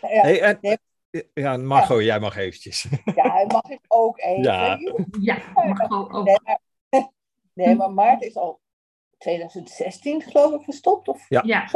[0.00, 0.78] Hey, en,
[1.34, 2.86] ja, Margot, jij mag eventjes.
[3.14, 4.42] Ja, mag ik ook even?
[4.42, 4.78] Ja,
[5.20, 5.38] ja
[5.88, 6.28] ook.
[7.54, 8.60] Nee, maar, Maarten is al
[9.18, 11.08] 2016 geloof ik gestopt.
[11.08, 11.68] Of ja.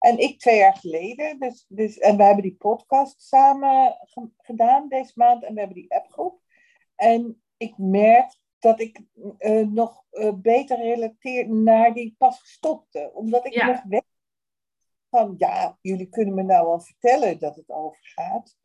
[0.00, 1.38] En ik twee jaar geleden.
[1.38, 3.96] Dus, dus, en we hebben die podcast samen
[4.36, 5.44] gedaan deze maand.
[5.44, 6.40] En we hebben die appgroep.
[6.94, 9.00] En ik merk dat ik
[9.38, 13.10] uh, nog uh, beter relateer naar die pas gestopte.
[13.14, 14.04] Omdat ik nog weet
[15.10, 18.58] van, ja, jullie kunnen me nou wel vertellen dat het overgaat.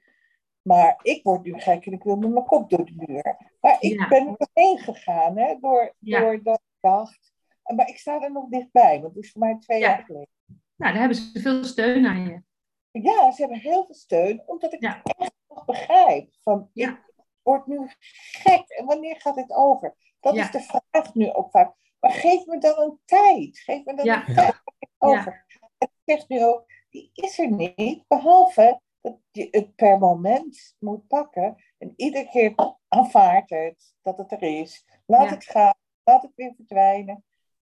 [0.62, 3.54] Maar ik word nu gek en ik wil met mijn kop door de muur.
[3.62, 4.08] Maar ik ja.
[4.08, 6.20] ben erheen gegaan, hè, door, ja.
[6.20, 7.34] door dat ik dacht.
[7.76, 10.35] Maar ik sta er nog dichtbij, want het is voor mij twee jaar geleden.
[10.76, 12.44] Nou, dan hebben ze veel steun aan je.
[12.92, 16.34] Ja, ze hebben heel veel steun, omdat ik het echt nog begrijp.
[16.42, 17.02] Van, Ik
[17.42, 17.90] word nu
[18.32, 19.96] gek en wanneer gaat het over?
[20.20, 21.76] Dat is de vraag nu ook vaak.
[22.00, 23.60] Maar geef me dan een tijd.
[23.60, 24.62] Geef me dan een tijd
[24.98, 25.46] over.
[25.78, 30.76] En ik zeg nu ook, die is er niet, behalve dat je het per moment
[30.80, 31.64] moet pakken.
[31.78, 34.86] En iedere keer aanvaard het, dat het er is.
[35.06, 37.26] Laat het gaan, laat het weer verdwijnen.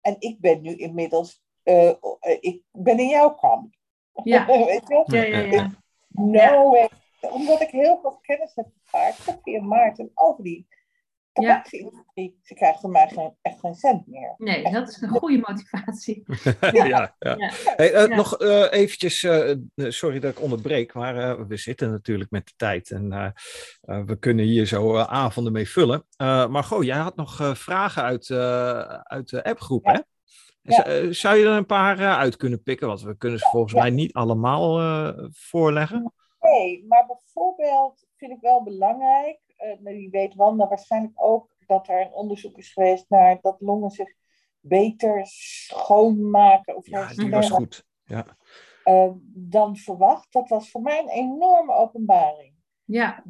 [0.02, 1.94] En ik ben nu inmiddels, uh,
[2.40, 3.74] ik ben in jouw kamp.
[4.24, 4.46] Ja,
[5.06, 5.40] ja, ja.
[5.40, 5.72] ja.
[6.10, 6.90] No way.
[7.20, 10.68] Omdat ik heel veel kennis heb gevraagd via Maarten over die
[11.34, 12.40] tabakindustrie.
[12.44, 14.34] Ze krijgt van mij geen, echt geen cent meer.
[14.38, 16.24] Nee, dat is een goede motivatie.
[16.72, 17.16] ja, ja.
[17.20, 17.52] ja.
[17.76, 22.46] Hey, uh, nog uh, eventjes, uh, sorry dat ik onderbreek, maar we zitten natuurlijk met
[22.46, 23.34] de tijd en
[24.06, 26.06] we kunnen hier zo avonden mee vullen.
[26.18, 28.32] maar goh, jij had nog vragen uit,
[29.04, 30.00] uit de appgroep, hè?
[30.68, 31.12] Ja.
[31.12, 32.88] Zou je er een paar uit kunnen pikken?
[32.88, 34.80] Want we kunnen ze volgens mij niet allemaal
[35.32, 36.14] voorleggen.
[36.40, 42.02] Nee, maar bijvoorbeeld vind ik wel belangrijk uh, wie weet Wanda waarschijnlijk ook, dat er
[42.02, 44.14] een onderzoek is geweest naar dat longen zich
[44.60, 46.76] beter schoonmaken.
[46.76, 47.86] Of ja, die was goed.
[48.04, 48.38] Ja.
[48.86, 50.34] Uh, dan verwacht.
[50.34, 52.56] Dat was voor mij een enorme openbaring.
[52.84, 53.24] Ja.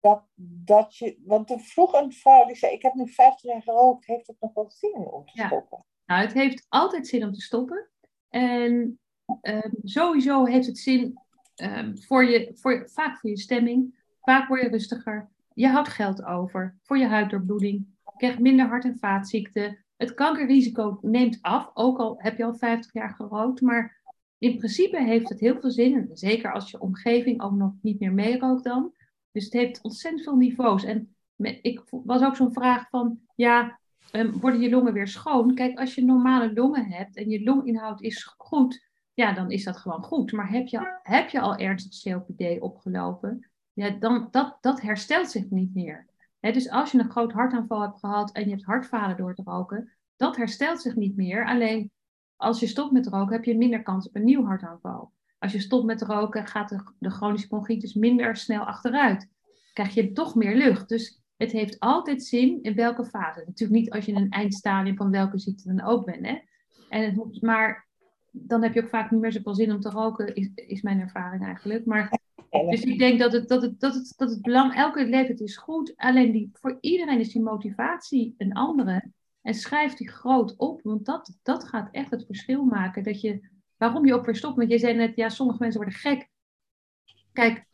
[0.00, 0.24] Dat,
[0.64, 4.06] dat je, want er vroeg een vrouw die zei: Ik heb nu 15 jaar gerookt,
[4.06, 5.46] heeft het nog wel zin om te ja.
[5.46, 5.84] stoppen?
[6.06, 7.88] Nou, het heeft altijd zin om te stoppen.
[8.28, 8.98] En
[9.42, 11.18] um, sowieso heeft het zin
[11.62, 14.02] um, voor je, voor, vaak voor je stemming.
[14.20, 15.28] Vaak word je rustiger.
[15.54, 17.86] Je houdt geld over voor je huiddoorbloeding.
[18.04, 19.84] Je krijgt minder hart- en vaatziekten.
[19.96, 23.60] Het kankerrisico neemt af, ook al heb je al 50 jaar gerookt.
[23.60, 24.02] Maar
[24.38, 26.10] in principe heeft het heel veel zin.
[26.12, 28.94] Zeker als je omgeving ook nog niet meer meerookt dan.
[29.32, 30.84] Dus het heeft ontzettend veel niveaus.
[30.84, 31.16] En
[31.62, 33.78] ik was ook zo'n vraag van, ja,
[34.16, 35.54] um, worden je longen weer schoon?
[35.54, 39.76] Kijk, als je normale longen hebt en je longinhoud is goed, ja, dan is dat
[39.76, 40.32] gewoon goed.
[40.32, 43.48] Maar heb je, heb je al ernstig COPD opgelopen?
[43.74, 46.06] ja, dan, dat, dat herstelt zich niet meer.
[46.40, 49.92] dus als je een groot hartaanval hebt gehad en je hebt hartfalen door te roken,
[50.16, 51.46] dat herstelt zich niet meer.
[51.46, 51.90] Alleen
[52.36, 55.12] als je stopt met roken, heb je minder kans op een nieuw hartaanval.
[55.38, 59.28] Als je stopt met roken, gaat de, de chronische bronchitis minder snel achteruit.
[59.72, 60.88] Krijg je toch meer lucht.
[60.88, 63.42] Dus het heeft altijd zin in welke fase.
[63.46, 66.26] Natuurlijk niet als je in een eindstadium van welke ziekte dan ook bent.
[66.26, 66.38] Hè?
[66.88, 67.86] En het moet, maar
[68.30, 71.00] dan heb je ook vaak niet meer zoveel zin om te roken, is, is mijn
[71.00, 71.84] ervaring eigenlijk.
[71.84, 72.18] Maar
[72.50, 75.56] dus ik denk dat het, dat het, dat het, dat het belang, elke leeftijd is
[75.56, 79.12] goed, alleen die, voor iedereen is die motivatie een andere.
[79.42, 83.02] En schrijf die groot op, want dat, dat gaat echt het verschil maken.
[83.02, 84.56] Dat je, waarom je ook weer stopt.
[84.56, 86.28] Want je zei net, ja, sommige mensen worden gek.
[87.34, 87.64] Kijk,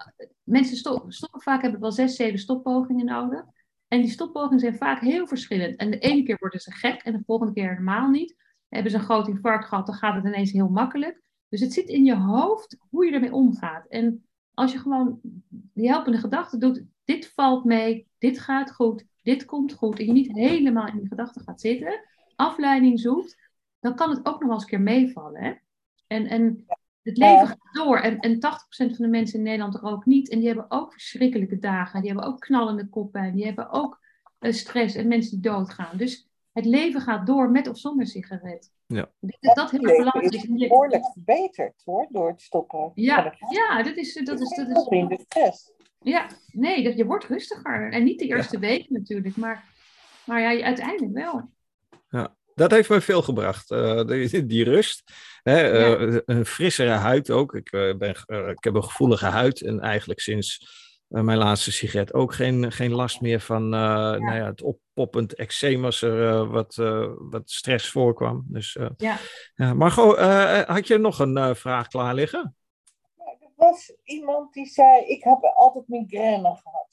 [0.42, 3.44] mensen stoppen, stoppen vaak, hebben wel zes, zeven stoppogingen nodig.
[3.88, 5.76] En die stoppogingen zijn vaak heel verschillend.
[5.76, 8.36] En de ene keer worden ze gek en de volgende keer helemaal niet.
[8.68, 11.22] Hebben ze een groot infarct gehad, dan gaat het ineens heel makkelijk.
[11.48, 13.86] Dus het zit in je hoofd hoe je ermee omgaat.
[13.86, 19.44] En als je gewoon die helpende gedachten doet, dit valt mee, dit gaat goed, dit
[19.44, 22.00] komt goed, en je niet helemaal in die gedachten gaat zitten,
[22.36, 23.36] afleiding zoekt,
[23.80, 25.42] dan kan het ook nog wel eens een keer meevallen.
[25.42, 25.54] Hè?
[26.06, 26.66] En, en
[27.02, 27.98] het leven gaat door.
[27.98, 30.30] En, en 80% van de mensen in Nederland er ook niet.
[30.30, 32.00] En die hebben ook verschrikkelijke dagen.
[32.00, 33.34] Die hebben ook knallende koppen.
[33.34, 34.00] Die hebben ook
[34.40, 35.96] uh, stress en mensen die doodgaan.
[35.96, 38.72] Dus het leven gaat door met of zonder sigaret.
[38.86, 39.10] Ja.
[39.20, 40.34] Dus dat heel belangrijk.
[40.34, 42.92] is behoorlijk verbeterd hoor, door het stoppen.
[42.94, 44.14] Ja, ja dat is...
[44.14, 45.72] Dat is, dat is, minder stress.
[46.00, 47.92] Ja, nee, dat, je wordt rustiger.
[47.92, 48.60] En niet de eerste ja.
[48.60, 49.64] weken natuurlijk, maar,
[50.24, 51.48] maar ja, uiteindelijk wel.
[52.54, 53.70] Ja, dat heeft me veel gebracht.
[53.70, 55.12] Uh, die, die, rust.
[55.42, 57.54] Hè, uh, Een frissere huid ook.
[57.54, 58.10] Ik, uh, ben,
[58.50, 60.78] ik heb een gevoelige huid en eigenlijk sinds
[61.10, 64.16] uh, mijn laatste sigaret ook geen, geen last meer van uh, ja.
[64.16, 66.74] nou ja, het oppoppend eczeem als er uh, wat,
[67.18, 68.44] wat stress voorkwam.
[68.46, 69.18] Dus, ja.
[69.74, 70.18] Margot,
[70.66, 72.56] had je nog een vraag klaar liggen?
[73.16, 76.88] Ja, er was iemand die zei, ik heb altijd migraine gehad.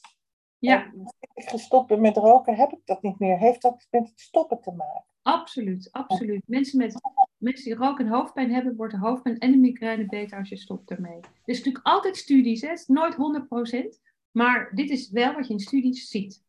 [0.60, 0.84] Ja.
[0.84, 3.38] En ik gestopt ben met roken, heb ik dat niet meer.
[3.38, 5.06] Heeft dat met het stoppen te maken?
[5.28, 6.42] Absoluut, absoluut.
[6.46, 7.02] Mensen, met,
[7.38, 10.58] mensen die rook- en hoofdpijn hebben, wordt de hoofdpijn en de migraine beter als je
[10.58, 11.20] stopt ermee.
[11.20, 12.70] Er is natuurlijk altijd studies, hè?
[12.70, 14.00] het is nooit 100%.
[14.32, 16.44] Maar dit is wel wat je in studies ziet.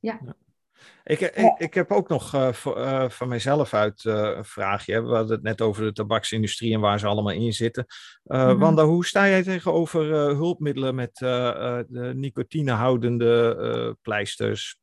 [0.00, 0.20] Ja.
[0.24, 0.36] ja.
[1.04, 5.02] Ik, ik, ik, heb ook nog uh, voor, uh, van mijzelf uit uh, een vraagje.
[5.02, 7.86] We hadden het net over de tabaksindustrie en waar ze allemaal in zitten.
[8.24, 8.58] Mm-hmm.
[8.58, 14.78] Wanda, hoe sta jij tegenover hulpmiddelen met de nicotinehoudende pleisters,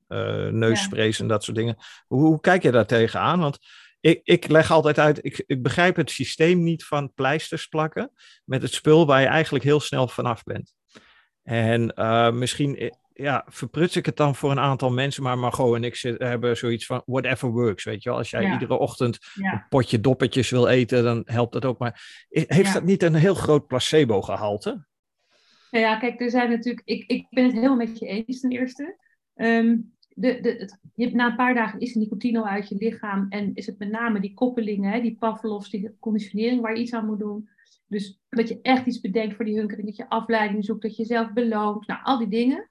[0.52, 1.24] neussprays ja.
[1.24, 1.76] en dat soort dingen?
[2.08, 3.40] Hoe, hoe, kijk je daar tegenaan?
[3.40, 3.58] Want
[4.00, 8.12] ik, ik leg altijd uit, ik, ik begrijp het systeem niet van pleisters plakken
[8.46, 10.74] met het spul waar je eigenlijk heel snel vanaf bent.
[11.44, 15.84] En uh, misschien ja, verpruts ik het dan voor een aantal mensen, maar Margot en
[15.84, 18.18] ik hebben zoiets van whatever works, weet je wel.
[18.18, 21.80] Als jij iedere ochtend een potje doppetjes wil eten, dan helpt dat ook.
[21.80, 24.86] Maar heeft dat niet een heel groot placebo-gehalte?
[25.72, 28.52] Nou ja, kijk, er zijn natuurlijk, ik, ik ben het helemaal met je eens ten
[28.52, 28.98] eerste.
[29.36, 29.78] Ehm,
[30.10, 33.26] de, de, het, je, na een paar dagen is de nicotine al uit je lichaam
[33.30, 36.94] en is het met name die koppelingen, hè, die Pavlovs, die conditionering waar je iets
[36.94, 37.50] aan moet doen.
[37.88, 41.02] Dus dat je echt iets bedenkt voor die hunkering, dat je afleiding zoekt, dat je
[41.02, 42.68] jezelf beloont, nou al die dingen.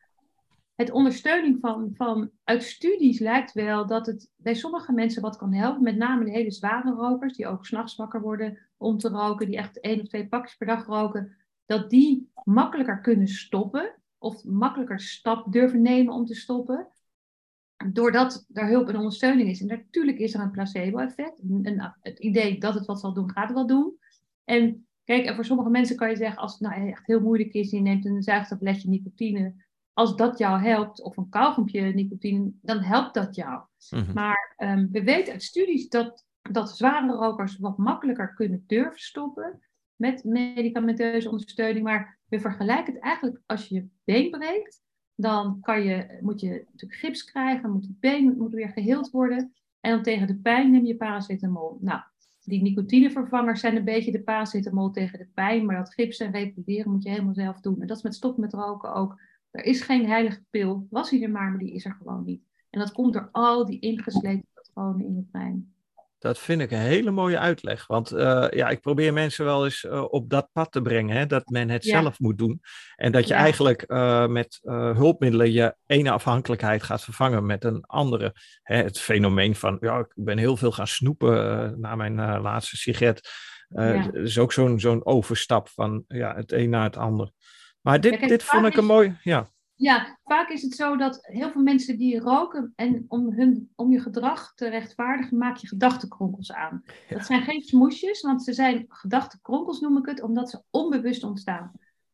[0.76, 5.52] Het ondersteuning van, van uit studies lijkt wel dat het bij sommige mensen wat kan
[5.52, 9.46] helpen, met name de hele zware rokers, die ook s'nachts wakker worden om te roken,
[9.46, 11.36] die echt één of twee pakjes per dag roken,
[11.66, 16.88] dat die makkelijker kunnen stoppen of makkelijker stap durven nemen om te stoppen
[17.92, 19.60] doordat er hulp en ondersteuning is.
[19.60, 21.42] En natuurlijk is er een placebo-effect.
[22.00, 23.98] Het idee dat het wat zal doen, gaat het wel doen.
[24.44, 27.52] En kijk, en voor sommige mensen kan je zeggen, als het nou echt heel moeilijk
[27.52, 29.64] is, je neemt een zuigtabletje nicotine.
[29.96, 33.62] Als dat jou helpt, of een kauwgompje nicotine, dan helpt dat jou.
[33.90, 34.12] Mhm.
[34.12, 39.60] Maar um, we weten uit studies dat, dat zware rokers wat makkelijker kunnen durven stoppen
[39.96, 41.84] met medicamenteuze ondersteuning.
[41.84, 44.84] Maar we vergelijken het eigenlijk als je je been breekt
[45.16, 49.52] dan kan je, moet je natuurlijk gips krijgen, moet het been moet weer geheeld worden.
[49.80, 51.78] En dan tegen de pijn neem je paracetamol.
[51.80, 52.00] Nou,
[52.44, 56.90] die nicotinevervangers zijn een beetje de paracetamol tegen de pijn, maar dat gips en repareren
[56.90, 57.80] moet je helemaal zelf doen.
[57.80, 59.20] En dat is met stoppen met roken ook.
[59.56, 60.86] Er is geen heilige pil.
[60.90, 62.42] Was hij er maar, maar die is er gewoon niet.
[62.70, 65.74] En dat komt door al die ingesleten patronen in het brein.
[66.18, 67.86] Dat vind ik een hele mooie uitleg.
[67.86, 71.16] Want uh, ja, ik probeer mensen wel eens uh, op dat pad te brengen.
[71.16, 72.00] Hè, dat men het ja.
[72.00, 72.60] zelf moet doen.
[72.96, 73.40] En dat je ja.
[73.40, 78.34] eigenlijk uh, met hulpmiddelen je ene afhankelijkheid gaat vervangen met een andere.
[78.62, 83.28] Hè, het fenomeen van, ja, ik ben heel veel gaan snoepen na mijn laatste sigaret.
[83.68, 84.12] Ja.
[84.12, 87.30] is ook zo'n zo'n overstap van ja, het een naar het ander.
[87.86, 89.16] Maar dit, dit vond ik een mooi.
[89.22, 89.48] Ja.
[89.74, 93.92] Ja, vaak is het zo dat heel veel mensen die roken en om, hun, om
[93.92, 96.82] je gedrag te rechtvaardigen, maak je gedachtenkronkels aan.
[97.08, 101.72] Dat zijn geen smoesjes, want ze zijn gedachtenkronkels noem ik het, omdat ze onbewust ontstaan.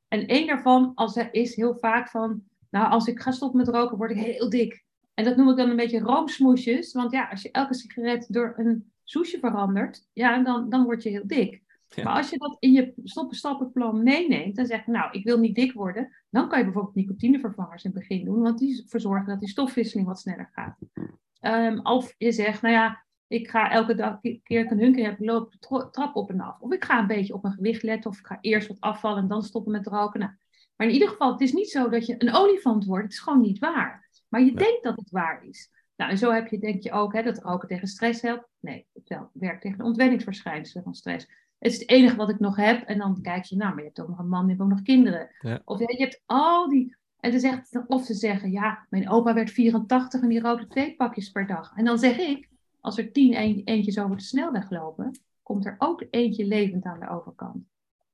[0.09, 3.69] En één daarvan als er is heel vaak van, nou als ik ga stoppen met
[3.69, 4.85] roken word ik heel dik.
[5.15, 8.55] En dat noem ik dan een beetje roomsmoesjes, want ja, als je elke sigaret door
[8.57, 11.62] een soesje verandert, ja, dan, dan word je heel dik.
[11.97, 15.73] Maar als je dat in je stoppen-stappenplan meeneemt en zegt, nou, ik wil niet dik
[15.73, 19.49] worden, dan kan je bijvoorbeeld nicotinevervangers in het begin doen, want die verzorgen dat die
[19.49, 20.79] stofwisseling wat sneller gaat.
[21.41, 25.21] Um, of je zegt, nou ja, ik ga elke dag, keer ik een hunker heb,
[25.21, 26.61] loop de trap op en af.
[26.61, 29.23] Of ik ga een beetje op mijn gewicht letten, of ik ga eerst wat afvallen
[29.23, 30.21] en dan stoppen met roken.
[30.21, 30.33] Nou,
[30.77, 33.05] maar in ieder geval, het is niet zo dat je een olifant wordt.
[33.05, 34.09] Het is gewoon niet waar.
[34.29, 35.71] Maar je denkt dat het waar is.
[35.97, 38.49] Nou, en zo heb je, denk je ook hè, dat roken tegen stress helpt.
[38.61, 41.29] Nee, het werkt tegen de ontwenningsverschijnselen van stress.
[41.63, 42.83] Het is het enige wat ik nog heb.
[42.83, 44.69] En dan kijk je, nou, maar je hebt ook nog een man, je hebt ook
[44.69, 45.29] nog kinderen.
[45.65, 46.97] Of je hebt al die...
[47.21, 50.97] En dan zegt, of ze zeggen, ja, mijn opa werd 84 en die rookte twee
[50.97, 51.73] pakjes per dag.
[51.77, 52.49] En dan zeg ik,
[52.81, 53.33] als er tien
[53.65, 57.65] eentjes over de snelweg lopen, komt er ook eentje levend aan de overkant.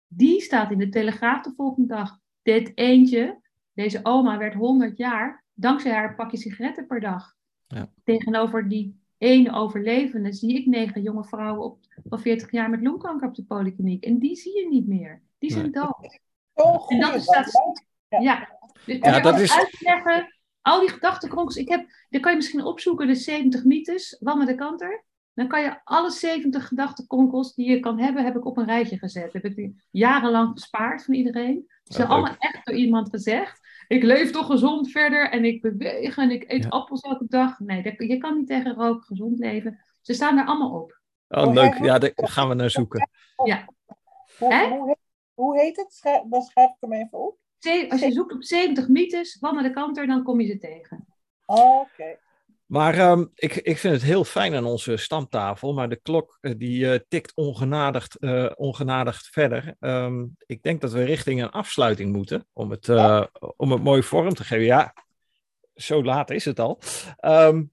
[0.06, 2.18] Die staat in de Telegraaf de volgende dag.
[2.42, 3.40] Dit eentje,
[3.72, 7.34] deze oma werd 100 jaar, dankzij haar pakje sigaretten per dag.
[7.66, 7.90] Ja.
[8.04, 13.28] Tegenover die één overlevende zie ik negen jonge vrouwen op, van 40 jaar met longkanker
[13.28, 14.04] op de polykliniek.
[14.04, 15.22] En die zie je niet meer.
[15.38, 16.20] Die zijn dood.
[16.54, 17.82] Oh, en dat is dat.
[18.08, 18.58] Ja.
[18.86, 19.56] Dus ja, dat is...
[19.56, 21.56] uitleggen, al die gedachtenkronkels.
[21.56, 25.04] Ik heb, dan kan je misschien opzoeken de 70 mythes, Wanne de Kanter.
[25.34, 28.98] Dan kan je alle 70 gedachtenkronkels die je kan hebben, heb ik op een rijtje
[28.98, 29.32] gezet.
[29.32, 31.64] Heb ik jarenlang gespaard van iedereen.
[31.84, 36.16] Ze zijn allemaal echt door iemand gezegd ik leef toch gezond verder en ik beweeg
[36.16, 37.58] en ik eet appels elke dag.
[37.58, 39.80] Nee, je kan niet tegen roken gezond leven.
[40.00, 41.00] Ze staan er allemaal op.
[41.28, 41.78] Oh, leuk.
[41.78, 43.08] Ja, daar gaan we naar zoeken.
[43.44, 43.68] Ja.
[44.38, 44.96] Hoe,
[45.34, 46.22] hoe, heet het?
[46.30, 47.38] dan schrijf ik hem even op.
[47.88, 51.06] Als je zoekt op 70 mythes van de kanter, dan kom je ze tegen.
[51.46, 52.18] Oké.
[52.68, 56.54] Maar um, ik, ik vind het heel fijn aan onze stamtafel, maar de klok uh,
[56.56, 59.74] die uh, tikt ongenadigd, uh, ongenadigd verder.
[59.80, 63.30] Um, ik denk dat we richting een afsluiting moeten om het, ja.
[63.56, 64.64] om het mooi vorm te geven.
[64.64, 64.94] Ja,
[65.74, 66.80] zo laat is het al.
[67.20, 67.72] Um,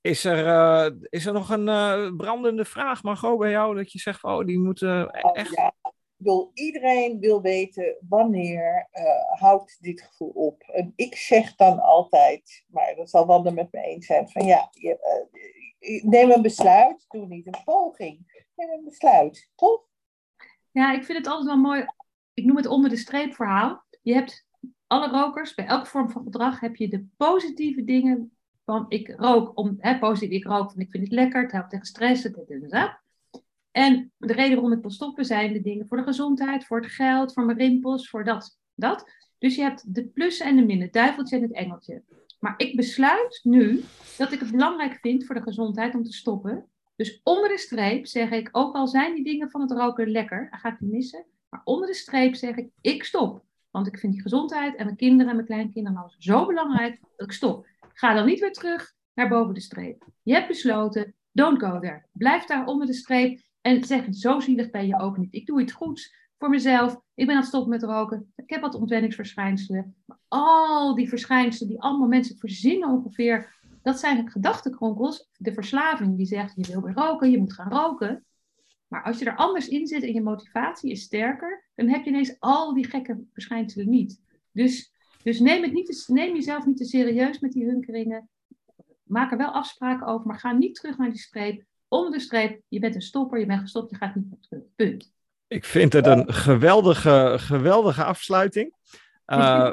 [0.00, 3.76] is, er, is er nog een brandende vraag, Margot, bij jou?
[3.76, 5.50] Dat je zegt, oh, die moeten echt...
[5.50, 5.74] Ja
[6.22, 10.62] bedoel, iedereen wil weten wanneer uh, houdt dit gevoel op.
[10.62, 14.68] En ik zeg dan altijd, maar dat zal Wanda met me eens zijn, van ja,
[14.70, 15.26] je,
[15.80, 18.46] uh, neem een besluit, doe niet een poging.
[18.56, 19.84] Neem een besluit, toch?
[20.70, 21.84] Ja, ik vind het altijd wel mooi,
[22.34, 23.84] ik noem het onder de streep verhaal.
[24.02, 24.46] Je hebt
[24.86, 29.58] alle rokers, bij elke vorm van gedrag heb je de positieve dingen van ik rook,
[29.58, 32.36] om, hè, positief, ik rook, want ik vind het lekker, het helpt tegen stress, het,
[32.36, 33.01] het, het,
[33.72, 36.90] en de reden waarom ik wil stoppen zijn de dingen voor de gezondheid, voor het
[36.90, 38.58] geld, voor mijn rimpels, voor dat.
[38.74, 39.10] dat.
[39.38, 42.02] Dus je hebt de plussen en de min, het duiveltje en het engeltje.
[42.40, 43.82] Maar ik besluit nu
[44.18, 46.66] dat ik het belangrijk vind voor de gezondheid om te stoppen.
[46.96, 50.48] Dus onder de streep zeg ik, ook al zijn die dingen van het roken lekker,
[50.50, 51.26] dat ga ik niet missen.
[51.48, 53.44] Maar onder de streep zeg ik, ik stop.
[53.70, 57.26] Want ik vind die gezondheid en mijn kinderen en mijn kleinkinderen alles zo belangrijk dat
[57.26, 57.66] ik stop.
[57.92, 60.06] Ga dan niet weer terug naar boven de streep.
[60.22, 62.02] Je hebt besloten, don't go there.
[62.12, 65.34] Blijf daar onder de streep en zeg, zo zielig ben je ook niet.
[65.34, 67.00] Ik doe iets goeds voor mezelf.
[67.14, 68.32] Ik ben aan het stoppen met roken.
[68.36, 69.94] Ik heb wat ontwenningsverschijnselen.
[70.06, 75.28] Maar al die verschijnselen die allemaal mensen verzinnen ongeveer, dat zijn gedachtenkronkels.
[75.36, 78.24] De verslaving die zegt, je wil weer roken, je moet gaan roken.
[78.88, 82.10] Maar als je er anders in zit en je motivatie is sterker, dan heb je
[82.10, 84.20] ineens al die gekke verschijnselen niet.
[84.52, 88.28] Dus, dus neem, het niet neem jezelf niet te serieus met die hunkeringen.
[89.02, 91.64] Maak er wel afspraken over, maar ga niet terug naar die streep.
[91.92, 94.62] Onder de streep, je bent een stopper, je bent gestopt, je gaat niet meer terug.
[94.76, 95.12] Punt.
[95.48, 98.74] Ik vind het een geweldige, geweldige afsluiting.
[99.26, 99.70] Uh,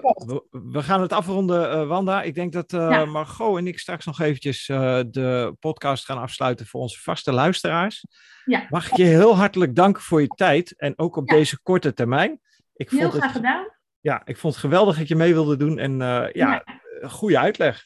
[0.49, 2.21] we, gaan het afronden, uh, Wanda.
[2.21, 6.81] Ik denk dat uh, Margot en ik straks nog eventjes de podcast gaan afsluiten voor
[6.81, 8.05] onze vaste luisteraars.
[8.45, 8.65] Ja.
[8.69, 12.39] Mag ik je heel hartelijk danken voor je tijd en ook op deze korte termijn.
[12.73, 13.67] Ik heel vond graag het, gedaan.
[13.99, 16.63] Ja, ik vond het geweldig dat je mee wilde doen en ja, ja,
[17.01, 17.85] goede uitleg.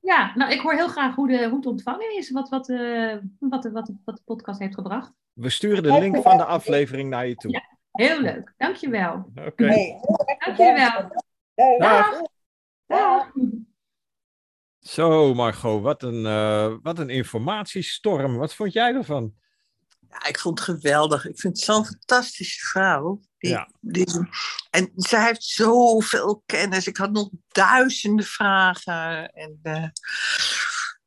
[0.00, 2.66] Ja, nou ik hoor heel graag hoe, de, hoe het ontvangen is, wat, wat,
[3.38, 5.12] wat, wat, wat de podcast heeft gebracht.
[5.32, 7.50] We sturen de link van de aflevering naar je toe.
[7.50, 8.54] Ja, heel leuk.
[8.56, 9.30] Dankjewel.
[9.34, 9.46] Oké.
[9.46, 9.68] Okay.
[9.68, 9.96] Nee,
[10.44, 11.22] Dankjewel.
[11.78, 12.20] Dag.
[12.86, 13.32] Dag.
[14.78, 18.36] Zo, Margot, wat een, uh, wat een informatiestorm.
[18.36, 19.34] Wat vond jij ervan?
[20.08, 21.28] Ja, ik vond het geweldig.
[21.28, 23.20] Ik vind het zo'n fantastische vrouw.
[23.40, 23.68] Die, ja.
[23.80, 24.06] die,
[24.70, 26.86] en zij heeft zoveel kennis.
[26.86, 29.32] Ik had nog duizenden vragen.
[29.32, 29.88] En uh,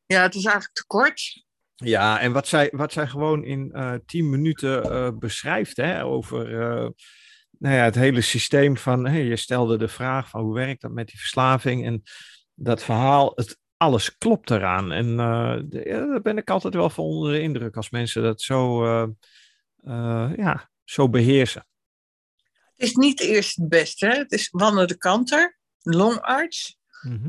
[0.06, 1.44] ja, het is eigenlijk te kort.
[1.74, 6.48] Ja, en wat zij, wat zij gewoon in uh, tien minuten uh, beschrijft hè, over
[7.58, 10.90] nou ja, het hele systeem van, hey, je stelde de vraag van hoe werkt dat
[10.90, 12.02] met die verslaving en
[12.54, 14.92] dat verhaal, het, alles klopt eraan.
[14.92, 15.16] En
[15.68, 18.86] de, ja, daar ben ik altijd wel van onder de indruk als mensen dat zo,
[20.36, 21.66] ja, zo beheersen.
[22.76, 26.78] Het is niet eerst het beste, het is Wanne de Kanter, longarts.
[27.02, 27.26] Mm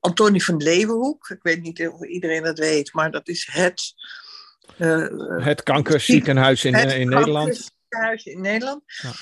[0.00, 3.94] Antonie van Leeuwenhoek, ik weet niet of iedereen dat weet, maar dat is het...
[5.42, 7.56] het kankerziekenhuis in, het in Nederland.
[7.56, 8.82] ziekenhuis in Nederland.
[8.86, 9.12] Ja.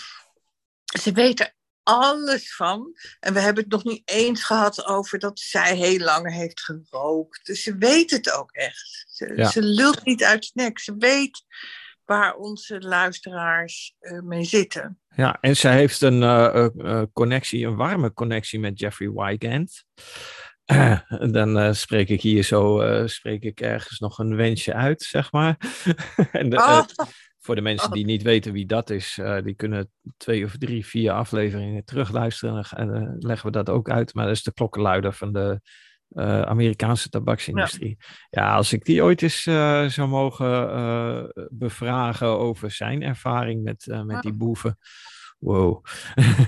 [1.01, 2.97] Ze weten alles van.
[3.21, 7.47] En we hebben het nog niet eens gehad over dat zij heel lang heeft gerookt.
[7.47, 9.05] Dus ze weet het ook echt.
[9.09, 10.79] Ze, ze lult niet uit het nek.
[10.79, 11.45] Ze weet
[12.07, 14.99] waar onze luisteraars uh, mee zitten.
[15.09, 19.85] Ja, en zij heeft een uh, connectie, een warme connectie met Jeffrey Wygant.
[21.39, 25.57] dan spreek ik hier zo, spreek ik ergens nog een wensje uit, zeg maar.
[26.33, 26.83] en de, oh.
[27.41, 31.13] voor de mensen die niet weten wie dat is, die kunnen twee of drie, vier
[31.13, 32.65] afleveringen terugluisteren.
[32.65, 34.15] En dan leggen we dat ook uit.
[34.15, 35.61] Maar dat is de klokkenluider van de
[36.13, 37.97] uh, Amerikaanse tabaksindustrie.
[38.31, 38.55] Ja.
[38.55, 44.23] als ik die ooit eens uh, zou mogen uh, bevragen over zijn ervaring met, met
[44.23, 44.79] die boeven.
[45.39, 45.85] Wow.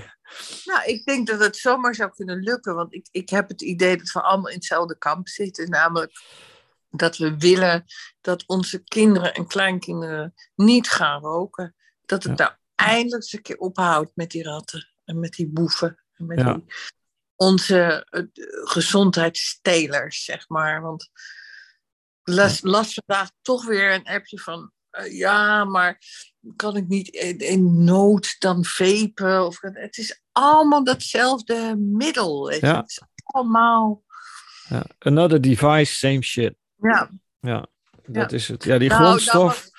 [0.69, 3.97] nou, ik denk dat het zomaar zou kunnen lukken, want ik, ik heb het idee
[3.97, 6.11] dat we allemaal in hetzelfde kamp zitten, namelijk
[6.89, 7.85] dat we willen
[8.21, 11.75] dat onze kinderen en kleinkinderen niet gaan roken.
[12.05, 16.03] Dat het nou eindelijk eens een keer ophoudt met die ratten en met die boeven
[16.13, 16.53] en met ja.
[16.53, 16.65] die
[17.39, 18.23] onze uh,
[18.63, 20.81] gezondheidsstelers, zeg maar.
[20.81, 21.09] Want
[22.23, 26.01] las, las vandaag toch weer een appje van, uh, ja, maar
[26.55, 29.45] kan ik niet in, nood dan vapen?
[29.45, 32.51] Of, het is allemaal datzelfde middel.
[32.51, 32.75] Ja.
[32.75, 34.03] Het is allemaal...
[34.69, 34.85] Ja.
[34.99, 36.55] Another device, same shit.
[36.75, 37.11] Ja.
[37.39, 37.67] Ja,
[38.05, 38.63] dat is het.
[38.63, 39.69] Ja, die nou, grondstof...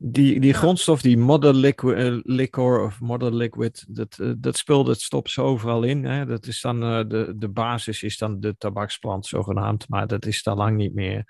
[0.00, 4.84] Die, die grondstof, die modder liquid, uh, liquor of modder liquid, dat, uh, dat spul
[4.84, 6.04] dat stopt ze overal in.
[6.04, 6.26] Hè?
[6.26, 10.42] Dat is dan, uh, de, de basis is dan de tabaksplant zogenaamd, maar dat is
[10.42, 11.24] dan lang niet meer.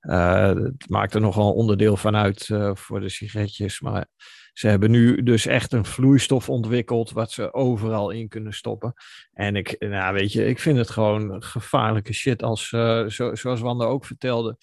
[0.00, 4.06] het maakt er nogal onderdeel van uit voor de sigaretjes, maar
[4.52, 8.94] ze hebben nu dus echt een vloeistof ontwikkeld wat ze overal in kunnen stoppen.
[9.32, 13.84] En ik, nou weet je, ik vind het gewoon gevaarlijke shit als, zo, zoals Wanda
[13.84, 14.56] ook vertelde.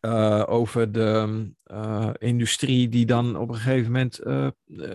[0.00, 4.48] Uh, over de uh, industrie die dan op een gegeven moment uh,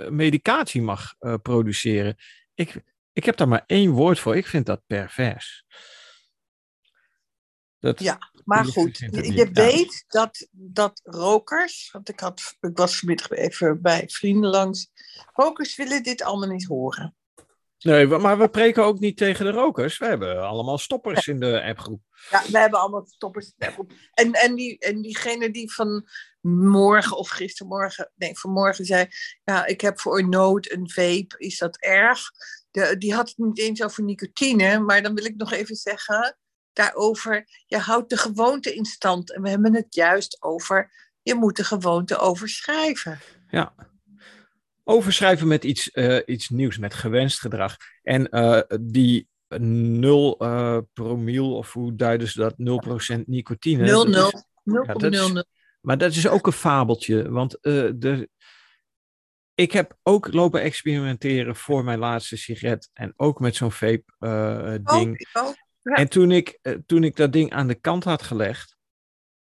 [0.10, 2.16] medicatie mag produceren.
[2.54, 2.84] Ik,
[3.14, 4.36] ik heb daar maar één woord voor.
[4.36, 5.66] Ik vind dat pervers.
[7.80, 8.97] Dat, ja, maar goed.
[8.97, 14.49] Je, je weet dat, dat rokers, want ik, had, ik was vanmiddag even bij vrienden
[14.49, 14.91] langs,
[15.34, 17.16] rokers willen dit allemaal niet horen.
[17.82, 19.97] Nee, maar we preken ook niet tegen de rokers.
[19.97, 22.01] We hebben allemaal stoppers in de appgroep.
[22.29, 23.91] Ja, we hebben allemaal stoppers in de appgroep.
[24.13, 26.07] En, en, die, en diegene die van
[26.41, 29.07] morgen of gistermorgen, nee, vanmorgen zei:
[29.43, 32.21] Ja, ik heb voor nood een vape, is dat erg?
[32.71, 36.38] De, die had het niet eens over nicotine, maar dan wil ik nog even zeggen
[36.73, 39.34] daarover: je houdt de gewoonte in stand.
[39.34, 43.19] En we hebben het juist over: je moet de gewoonte overschrijven.
[43.49, 43.73] Ja,
[44.84, 47.77] overschrijven met iets, uh, iets nieuws, met gewenst gedrag.
[48.03, 49.27] En uh, die
[49.57, 52.53] 0 uh, eh, promiel, of hoe duiden ze dat?
[53.17, 53.84] 0% nicotine.
[53.84, 54.32] 0, 0.
[54.63, 55.43] 0, ja, dat is,
[55.82, 58.29] maar dat is ook een fabeltje, want de,
[59.53, 65.29] ik heb ook lopen experimenteren voor mijn laatste sigaret en ook met zo'n vape-ding.
[65.34, 65.93] Oh, oh, ja.
[65.93, 68.77] En toen ik, toen ik dat ding aan de kant had gelegd,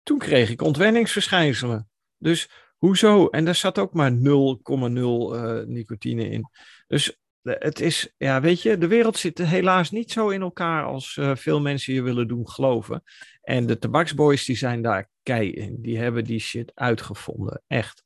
[0.04, 1.90] toen kreeg ik ontwenningsverschijnselen.
[2.18, 2.50] Dus
[2.80, 3.28] Hoezo?
[3.28, 6.50] En daar zat ook maar 0,0 uh, nicotine in.
[6.88, 11.16] Dus het is, ja, weet je, de wereld zit helaas niet zo in elkaar als
[11.16, 13.04] uh, veel mensen je willen doen geloven.
[13.42, 15.82] En de tabaksboys, die zijn daar kei in.
[15.82, 17.64] Die hebben die shit uitgevonden.
[17.68, 18.04] Echt.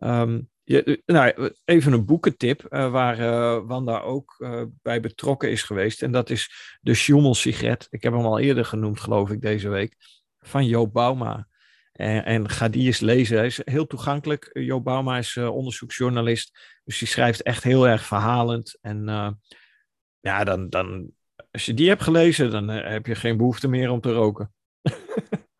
[0.00, 3.16] Um, je, nou, even een boekentip waar
[3.66, 4.46] Wanda ook
[4.82, 6.02] bij betrokken is geweest.
[6.02, 7.86] En dat is de Schumel sigaret.
[7.90, 9.96] Ik heb hem al eerder genoemd, geloof ik, deze week.
[10.38, 11.48] Van Joop Bauma.
[11.92, 13.36] En, en, ga die eens lezen.
[13.36, 14.50] Hij is heel toegankelijk.
[14.52, 16.58] Jo Bauma is uh, onderzoeksjournalist.
[16.84, 18.78] Dus die schrijft echt heel erg verhalend.
[18.80, 19.30] En uh,
[20.20, 21.10] ja, dan, dan,
[21.50, 24.54] als je die hebt gelezen, dan heb je geen behoefte meer om te roken.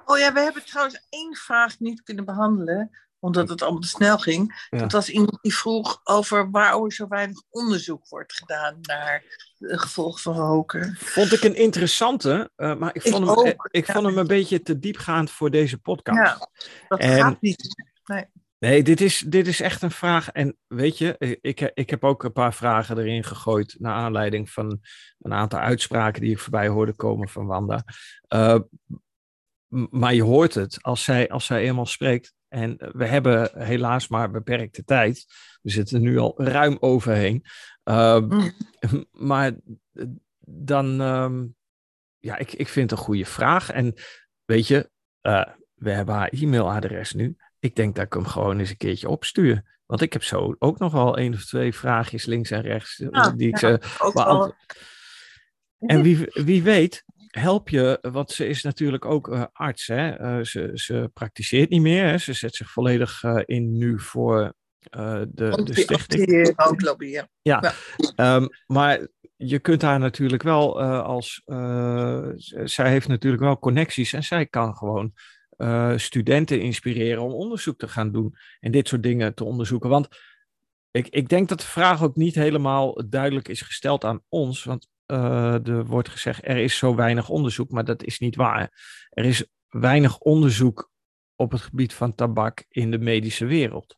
[0.06, 2.90] oh ja, we hebben trouwens één vraag niet kunnen behandelen
[3.22, 4.66] omdat het allemaal te snel ging.
[4.70, 9.24] Dat was iemand die vroeg over waarom zo weinig onderzoek wordt gedaan naar
[9.58, 10.96] de gevolgen van roken.
[10.98, 14.78] Vond ik een interessante, uh, maar ik vond, hem, ik vond hem een beetje te
[14.78, 16.18] diepgaand voor deze podcast.
[16.18, 16.48] Ja,
[16.88, 17.86] dat en, gaat niet.
[18.04, 18.24] Nee.
[18.58, 20.28] Nee, dit is, dit is echt een vraag.
[20.28, 23.76] En weet je, ik, ik heb ook een paar vragen erin gegooid.
[23.78, 24.80] naar aanleiding van
[25.18, 27.84] een aantal uitspraken die ik voorbij hoorde komen van Wanda.
[28.34, 28.58] Uh,
[29.90, 32.34] maar je hoort het als zij, als zij eenmaal spreekt.
[32.52, 35.26] En we hebben helaas maar beperkte tijd.
[35.62, 37.44] We zitten nu al ruim overheen.
[37.84, 38.22] Uh,
[39.10, 39.52] Maar
[40.40, 41.54] dan, um,
[42.18, 43.70] ja, ik, ik vind het een goede vraag.
[43.70, 43.94] En
[44.44, 44.90] weet je,
[45.22, 47.36] uh, we hebben haar e-mailadres nu.
[47.58, 49.80] Ik denk dat ik hem gewoon eens een keertje opstuur.
[49.86, 52.96] Want ik heb zo ook nog wel één of twee vraagjes links en rechts.
[53.10, 54.54] Ja, die ik ja, ze.
[55.78, 57.04] En wie, wie weet,
[57.38, 59.86] help je, want ze is natuurlijk ook uh, arts.
[59.86, 60.20] Hè?
[60.20, 62.04] Uh, ze, ze praktiseert niet meer.
[62.04, 62.18] Hè?
[62.18, 64.54] Ze zet zich volledig uh, in nu voor
[64.90, 66.52] de, de stichting.
[66.56, 67.28] Hooglobby, ja.
[67.42, 67.74] ja.
[67.96, 68.34] ja.
[68.36, 69.06] Um, maar
[69.36, 71.42] je kunt haar natuurlijk wel als.
[72.64, 75.12] zij heeft natuurlijk wel connecties en zij kan gewoon
[75.96, 79.90] studenten inspireren om onderzoek te gaan doen en dit soort dingen te onderzoeken.
[79.90, 80.08] Want
[80.90, 84.64] ik, ik denk dat de vraag ook niet helemaal duidelijk is gesteld aan ons.
[84.64, 88.70] Want uh, er wordt gezegd, er is zo weinig onderzoek, maar dat is niet waar.
[89.10, 90.90] Er is weinig onderzoek
[91.36, 93.96] op het gebied van tabak in de medische wereld.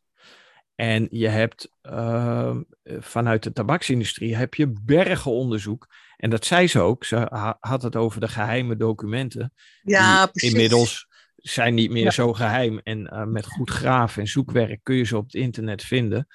[0.75, 2.55] En je hebt uh,
[2.85, 5.87] vanuit de tabaksindustrie heb je bergen onderzoek.
[6.17, 7.03] En dat zei ze ook.
[7.03, 7.27] Ze
[7.59, 9.53] had het over de geheime documenten.
[9.83, 10.51] Ja, precies.
[10.51, 12.79] Inmiddels zijn niet meer zo geheim.
[12.83, 16.27] En uh, met goed graven en zoekwerk kun je ze op het internet vinden.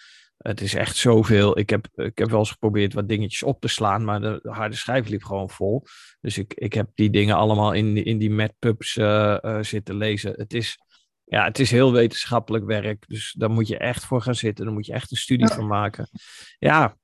[0.43, 1.59] Het is echt zoveel.
[1.59, 4.77] Ik heb, ik heb wel eens geprobeerd wat dingetjes op te slaan, maar de, harde
[4.77, 5.85] schijf liep gewoon vol.
[6.21, 10.33] Dus ik, ik heb die dingen allemaal in, in die MedPubs uh, uh, zitten lezen.
[10.37, 10.79] Het is,
[11.25, 13.05] ja, het is heel wetenschappelijk werk.
[13.09, 14.65] Dus daar moet je echt voor gaan zitten.
[14.65, 16.11] Daar moet je echt een studie van maken.
[16.59, 16.97] Ja,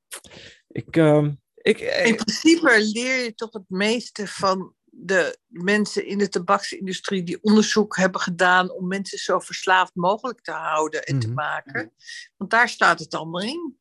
[0.69, 6.29] ik, uh, ik, in principe leer je toch het meeste van de mensen in de
[6.29, 11.37] tabaksindustrie die onderzoek hebben gedaan om mensen zo verslaafd mogelijk te houden en te mhm.
[11.37, 11.93] maken.
[12.37, 13.77] Want daar staat het allemaal in.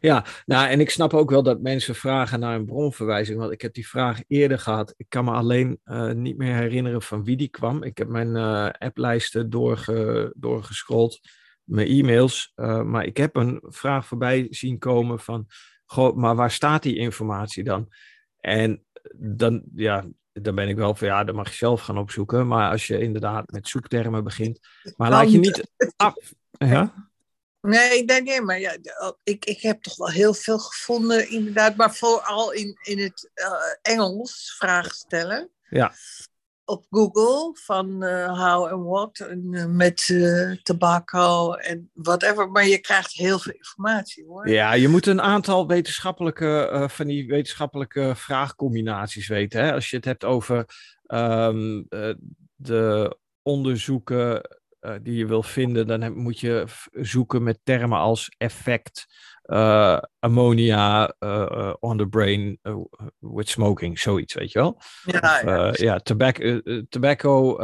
[0.00, 3.60] Ja, nou en ik snap ook wel dat mensen vragen naar een bronverwijzing, want ik
[3.60, 4.94] heb die vraag eerder gehad.
[4.96, 7.82] Ik kan me alleen uh, niet meer herinneren van wie die kwam.
[7.82, 10.32] Ik heb mijn uh, applijsten doorge,
[11.64, 15.46] mijn e-mails, uh, maar ik heb een vraag voorbij zien komen van,
[15.84, 17.88] goh, maar waar staat die informatie dan?
[18.40, 18.84] En
[19.16, 20.04] dan, ja,
[20.42, 22.46] dan ben ik wel van ja, dan mag je zelf gaan opzoeken.
[22.46, 24.58] Maar als je inderdaad met zoektermen begint.
[24.96, 26.14] Maar laat je niet af.
[26.58, 27.10] Ja?
[27.60, 28.76] Nee, nee, nee, maar ja,
[29.22, 31.76] ik, ik heb toch wel heel veel gevonden, inderdaad.
[31.76, 35.50] Maar vooral in, in het uh, Engels vragen stellen.
[35.68, 35.92] Ja
[36.64, 42.50] op Google van uh, how and what en, uh, met uh, tobacco en whatever.
[42.50, 44.48] Maar je krijgt heel veel informatie hoor.
[44.48, 49.64] Ja, je moet een aantal wetenschappelijke van die wetenschappelijke vraagcombinaties weten.
[49.64, 49.72] Hè?
[49.72, 50.66] Als je het hebt over
[51.06, 51.86] um,
[52.54, 54.42] de onderzoeken
[55.02, 59.06] die je wil vinden, dan heb, moet je zoeken met termen als effect,
[60.18, 61.14] ammonia
[61.80, 62.58] on the brain
[63.18, 64.80] with smoking, zoiets, weet je wel?
[65.04, 65.72] Ja, ja.
[65.72, 67.56] ja tobacco, tobacco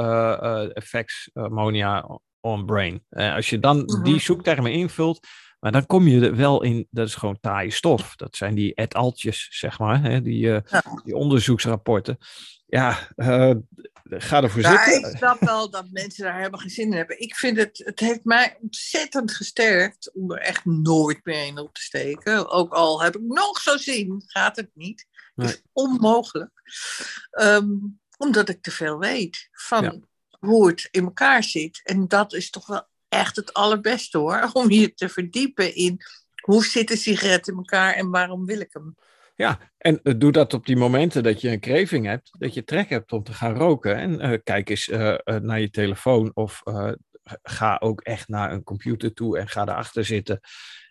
[0.73, 3.03] effects ammonia on brain.
[3.11, 4.23] als je dan die mhm.
[4.23, 5.27] zoektermen invult,
[5.61, 8.17] maar dan kom je er wel in, dat is gewoon taaie stof.
[8.17, 10.61] Dat zijn die et altjes, zeg maar, hè, die,
[11.05, 12.19] die onderzoeksrapporten.
[12.67, 12.99] Ja,
[14.11, 15.11] ga ervoor ja, zitten.
[15.11, 17.21] Ik snap wel dat mensen daar helemaal geen zin in hebben.
[17.21, 21.75] Ik vind het, het heeft mij ontzettend gesterkt om er echt nooit meer in op
[21.75, 22.51] te steken.
[22.51, 25.07] Ook al heb ik nog zo zin, gaat het niet.
[25.35, 26.63] Het is onmogelijk.
[27.31, 27.69] Ehm,
[28.17, 30.09] omdat ik te veel weet van
[30.39, 31.81] hoe het in elkaar zit.
[31.85, 34.51] En dat is toch wel echt het allerbeste hoor.
[34.53, 36.01] Om je te verdiepen in
[36.41, 38.97] hoe zit een sigaret in elkaar en waarom wil ik hem.
[39.41, 42.65] Ja, en uh, doe dat op die momenten dat je een kreving hebt, dat je
[42.65, 43.97] trek hebt om te gaan roken.
[43.97, 46.63] En uh, kijk eens uh, naar je telefoon of
[47.43, 50.41] ga ook echt naar een computer toe en ga erachter zitten.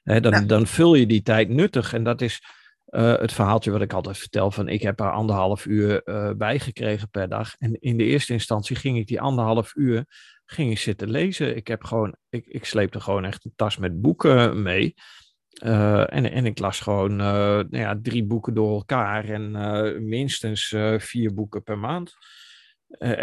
[0.04, 1.93] dan, dan vul je die tijd nuttig.
[1.93, 2.41] En dat is
[2.86, 6.02] het verhaaltje wat ik altijd vertel van ik heb er anderhalf uur
[6.38, 7.56] bijgekregen per dag.
[7.58, 10.06] En in de eerste instantie ging ik die anderhalf uur
[10.45, 11.56] ging ik zitten lezen.
[11.56, 14.93] Ik heb gewoon, ik, ik sleepte gewoon echt een tas met boeken mee.
[15.64, 20.00] Uh, en, en ik las gewoon uh, nou ja, drie boeken door elkaar en uh,
[20.00, 22.16] minstens vier boeken per maand.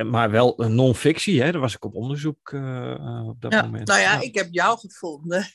[0.05, 1.53] maar wel non-fictie, hè?
[1.53, 2.53] daar was ik op onderzoek
[3.27, 3.89] op dat ja, moment.
[3.89, 5.47] Nou ja, ik heb jou gevonden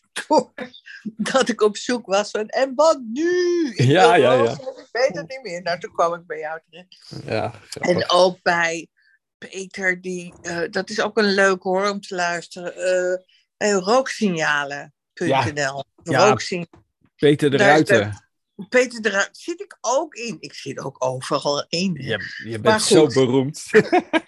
[1.31, 3.29] dat ik op zoek was van en wat nu?
[3.73, 4.51] Ik ja, ja, ja.
[4.51, 5.61] Ik weet het niet meer.
[5.61, 7.23] Nou, toen kwam ik bij jou terecht.
[7.25, 8.87] Ja, en ook bij
[9.37, 10.33] Peter, die,
[10.69, 13.23] dat is ook een leuk hoor om te luisteren.
[13.57, 14.93] rooksignalen.
[15.25, 15.83] Ja.
[16.03, 16.35] Ja,
[17.15, 18.29] Peter de Ruiter.
[18.69, 20.37] Peter de Ruiter zit ik ook in.
[20.39, 21.93] Ik zit ook overal in.
[21.93, 23.65] Je, je bent zo beroemd.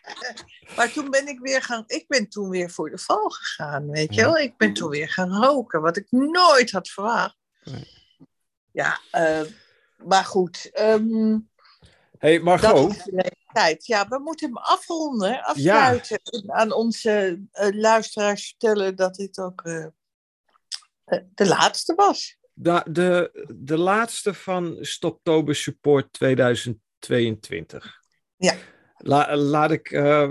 [0.76, 1.84] maar toen ben ik weer gaan.
[1.88, 4.38] Ik ben toen weer voor de val gegaan, weet je wel.
[4.38, 7.38] Ik ben toen weer gaan roken, wat ik nooit had verwacht.
[8.72, 9.42] Ja, uh,
[9.98, 10.72] maar goed.
[10.80, 11.50] Um,
[12.18, 13.12] hey, Margot.
[13.54, 13.86] Tijd.
[13.86, 16.20] Ja, we moeten hem afronden, afsluiten.
[16.24, 16.54] Ja.
[16.54, 19.88] Aan onze uh, luisteraars vertellen dat dit ook uh, eh,
[21.34, 22.38] de laatste was.
[22.54, 28.02] De, de, de laatste van Stoptober Support 2022.
[28.36, 28.56] Ja.
[28.98, 30.30] La, laat ik uh,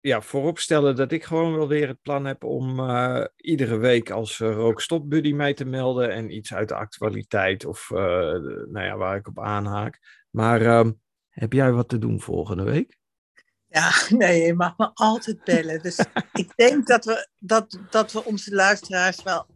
[0.00, 4.38] ja, vooropstellen dat ik gewoon wel weer het plan heb om uh, iedere week als
[4.38, 9.28] uh, rookstopbuddy mij te melden en iets uit de actualiteit of nou ja, waar ik
[9.28, 9.98] op aanhaak.
[10.30, 10.92] Maar ehm,
[11.28, 12.98] heb jij wat te doen volgende week?
[13.66, 15.82] Ja, nee, je mag me altijd bellen.
[15.82, 15.98] Dus
[16.32, 19.46] ik denk dat we, dat, dat we onze luisteraars wel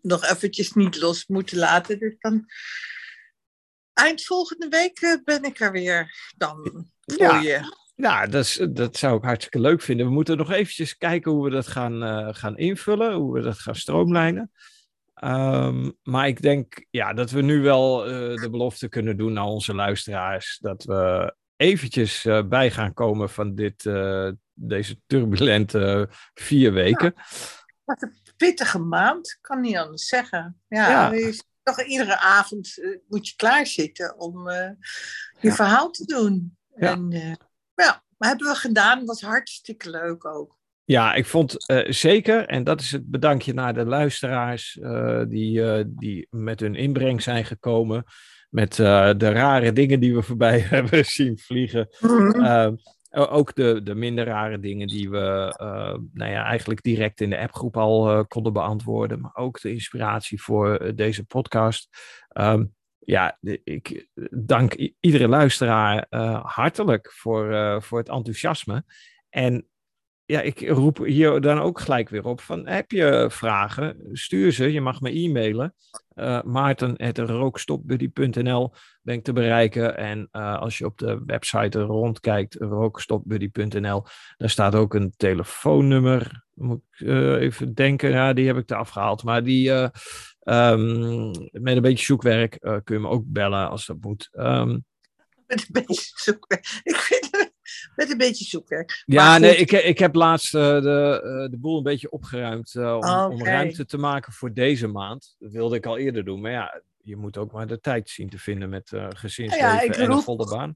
[0.00, 1.98] nog eventjes niet los moeten laten.
[1.98, 2.46] Dus dan
[3.92, 7.40] eind volgende week eh, ben ik er weer dan voor ja.
[7.40, 7.84] je.
[7.94, 10.06] Ja, dat, is, dat zou ik hartstikke leuk vinden.
[10.06, 13.58] We moeten nog eventjes kijken hoe we dat gaan, uh, gaan invullen, hoe we dat
[13.58, 14.50] gaan stroomlijnen.
[15.24, 19.46] Um, maar ik denk ja, dat we nu wel uh, de belofte kunnen doen aan
[19.46, 20.58] onze luisteraars.
[20.60, 23.82] Dat we eventjes uh, bij gaan komen van dit,
[24.52, 27.14] deze turbulente vier weken.
[27.84, 30.60] Ja pittige maand, kan niet anders zeggen.
[30.68, 31.32] Ja, ja.
[31.62, 34.70] toch iedere avond uh, moet je klaarzitten om uh,
[35.40, 36.56] je verhaal te doen.
[36.76, 36.90] Ja.
[36.90, 37.34] En uh,
[37.74, 40.58] ja, maar hebben we gedaan, was hartstikke leuk ook.
[40.84, 41.54] Ja, ik vond
[41.88, 44.78] zeker, en dat is het bedankje naar de luisteraars
[45.28, 48.04] die, die met hun inbreng zijn gekomen
[48.50, 51.88] met de rare dingen die we voorbij hebben zien vliegen.
[52.00, 52.78] Mm -hmm.
[53.16, 57.38] Ook de, de minder rare dingen die we uh, nou ja, eigenlijk direct in de
[57.38, 59.20] appgroep al uh, konden beantwoorden.
[59.20, 61.88] Maar ook de inspiratie voor deze podcast.
[62.32, 66.06] Um, ja, ik dank iedere luisteraar
[66.42, 68.84] hartelijk voor, voor het enthousiasme.
[69.28, 69.68] En
[70.26, 74.72] ja, ik roep hier dan ook gelijk weer op van heb je vragen, stuur ze.
[74.72, 75.74] Je mag me e-mailen.
[76.14, 78.72] Uh, Maarten.rookstopbuddy.nl
[79.02, 79.96] ben ik te bereiken.
[79.96, 84.04] En uh, als je op de website rondkijkt, rookstopbuddy.nl,
[84.36, 86.44] daar staat ook een telefoonnummer.
[86.54, 89.22] Moet ik uh, even denken, ja, die heb ik er afgehaald.
[89.22, 89.70] Maar die,
[90.42, 94.28] um, met een beetje zoekwerk kun je me ook bellen als dat moet.
[94.32, 94.84] Um,
[95.46, 96.80] met een beetje zoekwerk.
[97.96, 99.02] Met een beetje zoekwerk.
[99.06, 102.92] Ja, nee, ik, ik heb laatst uh, de, uh, de boel een beetje opgeruimd uh,
[102.92, 103.24] om, okay.
[103.24, 105.36] om, ruimte te maken voor deze maand.
[105.38, 108.28] Dat wilde ik al eerder doen, maar ja, je moet ook maar de tijd zien
[108.28, 110.74] te vinden met gezinsleven ja, en roep, een volle baan.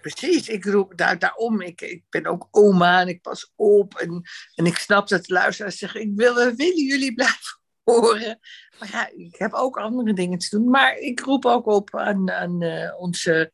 [0.00, 1.60] Precies, ik roep daar, daarom.
[1.60, 3.94] Ik, ik ben ook oma en ik pas op.
[3.94, 4.22] En,
[4.54, 8.38] en ik snap dat de luisteraars zeggen, ik wil, willen jullie blijven horen.
[8.78, 10.70] Maar ja, ik heb ook andere dingen te doen.
[10.70, 12.62] Maar ik roep ook op aan, aan
[12.98, 13.50] onze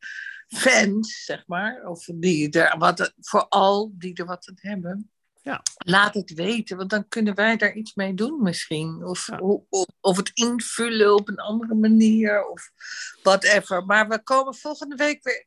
[0.55, 5.11] fans, zeg maar, of die er wat, vooral die er wat aan hebben.
[5.43, 5.61] Ja.
[5.77, 9.05] Laat het weten, want dan kunnen wij daar iets mee doen misschien.
[9.05, 12.71] Of, of, of, het invullen op een andere manier of
[13.23, 13.85] whatever.
[13.85, 15.45] Maar we komen volgende week weer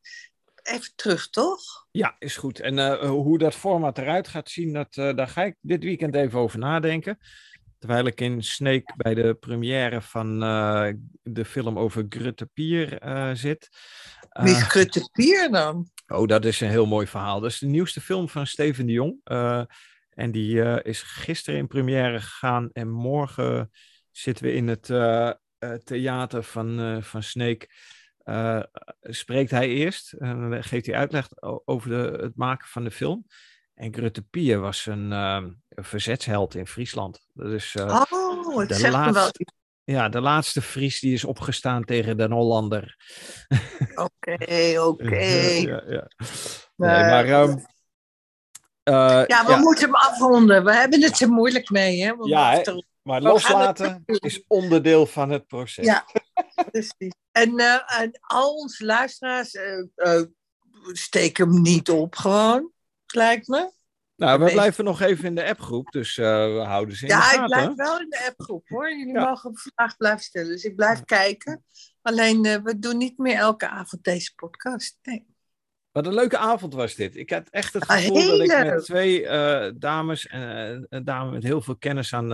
[0.62, 1.86] even terug, toch?
[1.90, 2.60] Ja, is goed.
[2.60, 6.14] En uh, hoe dat format eruit gaat zien, dat, uh, daar ga ik dit weekend
[6.14, 7.18] even over nadenken.
[7.78, 10.92] Terwijl ik in Snake bij de première van uh,
[11.22, 12.98] de film over Grutte Pier
[13.32, 13.68] zit.
[14.42, 15.90] Wie is Grutte Pier dan?
[16.06, 17.40] Oh, dat is een heel mooi verhaal.
[17.40, 19.20] Dat is de nieuwste film van Steven de Jong.
[20.10, 22.70] en die is gisteren in première gegaan.
[22.72, 23.70] En morgen
[24.10, 24.86] zitten we in het
[25.84, 27.68] theater van, van Snake.
[28.24, 28.62] Uh,
[29.00, 31.28] spreekt hij eerst en geeft hij uitleg
[31.64, 33.26] over de, het maken van de film.
[33.74, 37.26] En Grutte Pier was een, uh, verzetsheld in Friesland.
[37.32, 39.46] Dat is uh, oh, het de laatste,
[39.84, 42.96] Ja, de laatste Fries die is opgestaan tegen de Hollander.
[43.94, 45.24] Oké, oké.
[45.24, 46.08] ja, ja.
[46.76, 47.28] Nee, maar...
[47.28, 47.66] Um,
[49.26, 49.56] ja, we ja.
[49.56, 50.64] moeten hem afronden.
[50.64, 52.16] We hebben het er moeilijk mee, hè?
[52.16, 52.62] We ja,
[53.02, 55.84] maar loslaten is onderdeel van het proces.
[55.84, 56.04] Ja,
[56.70, 57.14] precies.
[57.32, 60.22] En, uh, en al onze luisteraars uh, uh,
[60.92, 62.70] steken hem niet op gewoon,
[63.06, 63.72] lijkt me.
[64.16, 67.24] Nou, we blijven nog even in de appgroep, dus we houden ze in ja, de
[67.24, 67.38] gaten.
[67.38, 68.90] Ja, ik blijf wel in de appgroep hoor.
[68.90, 69.24] Jullie ja.
[69.24, 71.64] mogen vragen blijven stellen, dus ik blijf kijken.
[72.02, 74.98] Alleen, we doen niet meer elke avond deze podcast.
[75.02, 75.26] Nee.
[75.92, 77.16] Wat een leuke avond was dit.
[77.16, 79.22] Ik had echt het gevoel dat ik met twee
[79.78, 82.32] dames, en een dame met heel veel kennis aan,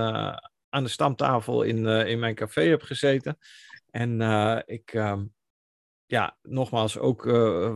[0.68, 3.38] aan de stamtafel in, in mijn café heb gezeten.
[3.90, 4.20] En
[4.66, 5.20] ik, uh,
[6.06, 7.24] ja, nogmaals ook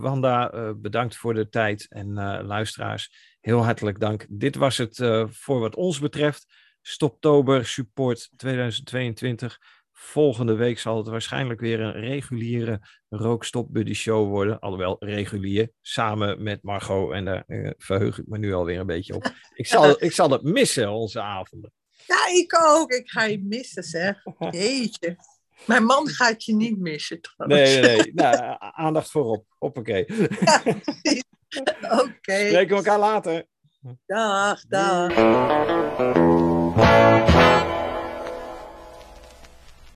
[0.01, 2.13] Wanda, bedankt voor de tijd en
[2.47, 4.27] luisteraars, heel hartelijk dank.
[4.29, 4.97] Dit was het
[5.31, 6.47] voor wat ons betreft.
[6.83, 9.59] Stoptober Support 2022.
[9.93, 14.61] Volgende week zal het waarschijnlijk weer een reguliere Rookstop Buddy Show worden.
[14.61, 17.13] Alhoewel regulier, samen met Margot.
[17.13, 17.45] En daar
[17.79, 19.33] verheug ik me nu alweer een beetje op.
[19.55, 21.73] Ik zal, ik zal het missen, onze avonden.
[22.07, 22.93] Ja, ik ook.
[22.93, 24.23] Ik ga je missen, zeg.
[24.51, 25.17] Jeetje.
[25.67, 27.71] Mijn man gaat je niet missen trouwens.
[27.71, 28.13] Nee, nee, nee.
[28.33, 29.47] Nou, aandacht voorop.
[29.59, 30.05] Hoppakee.
[30.41, 30.63] Ja,
[32.01, 32.13] Oké.
[32.19, 32.49] Okay.
[32.49, 33.47] Spreken we elkaar later.
[34.07, 36.53] Dag, dag.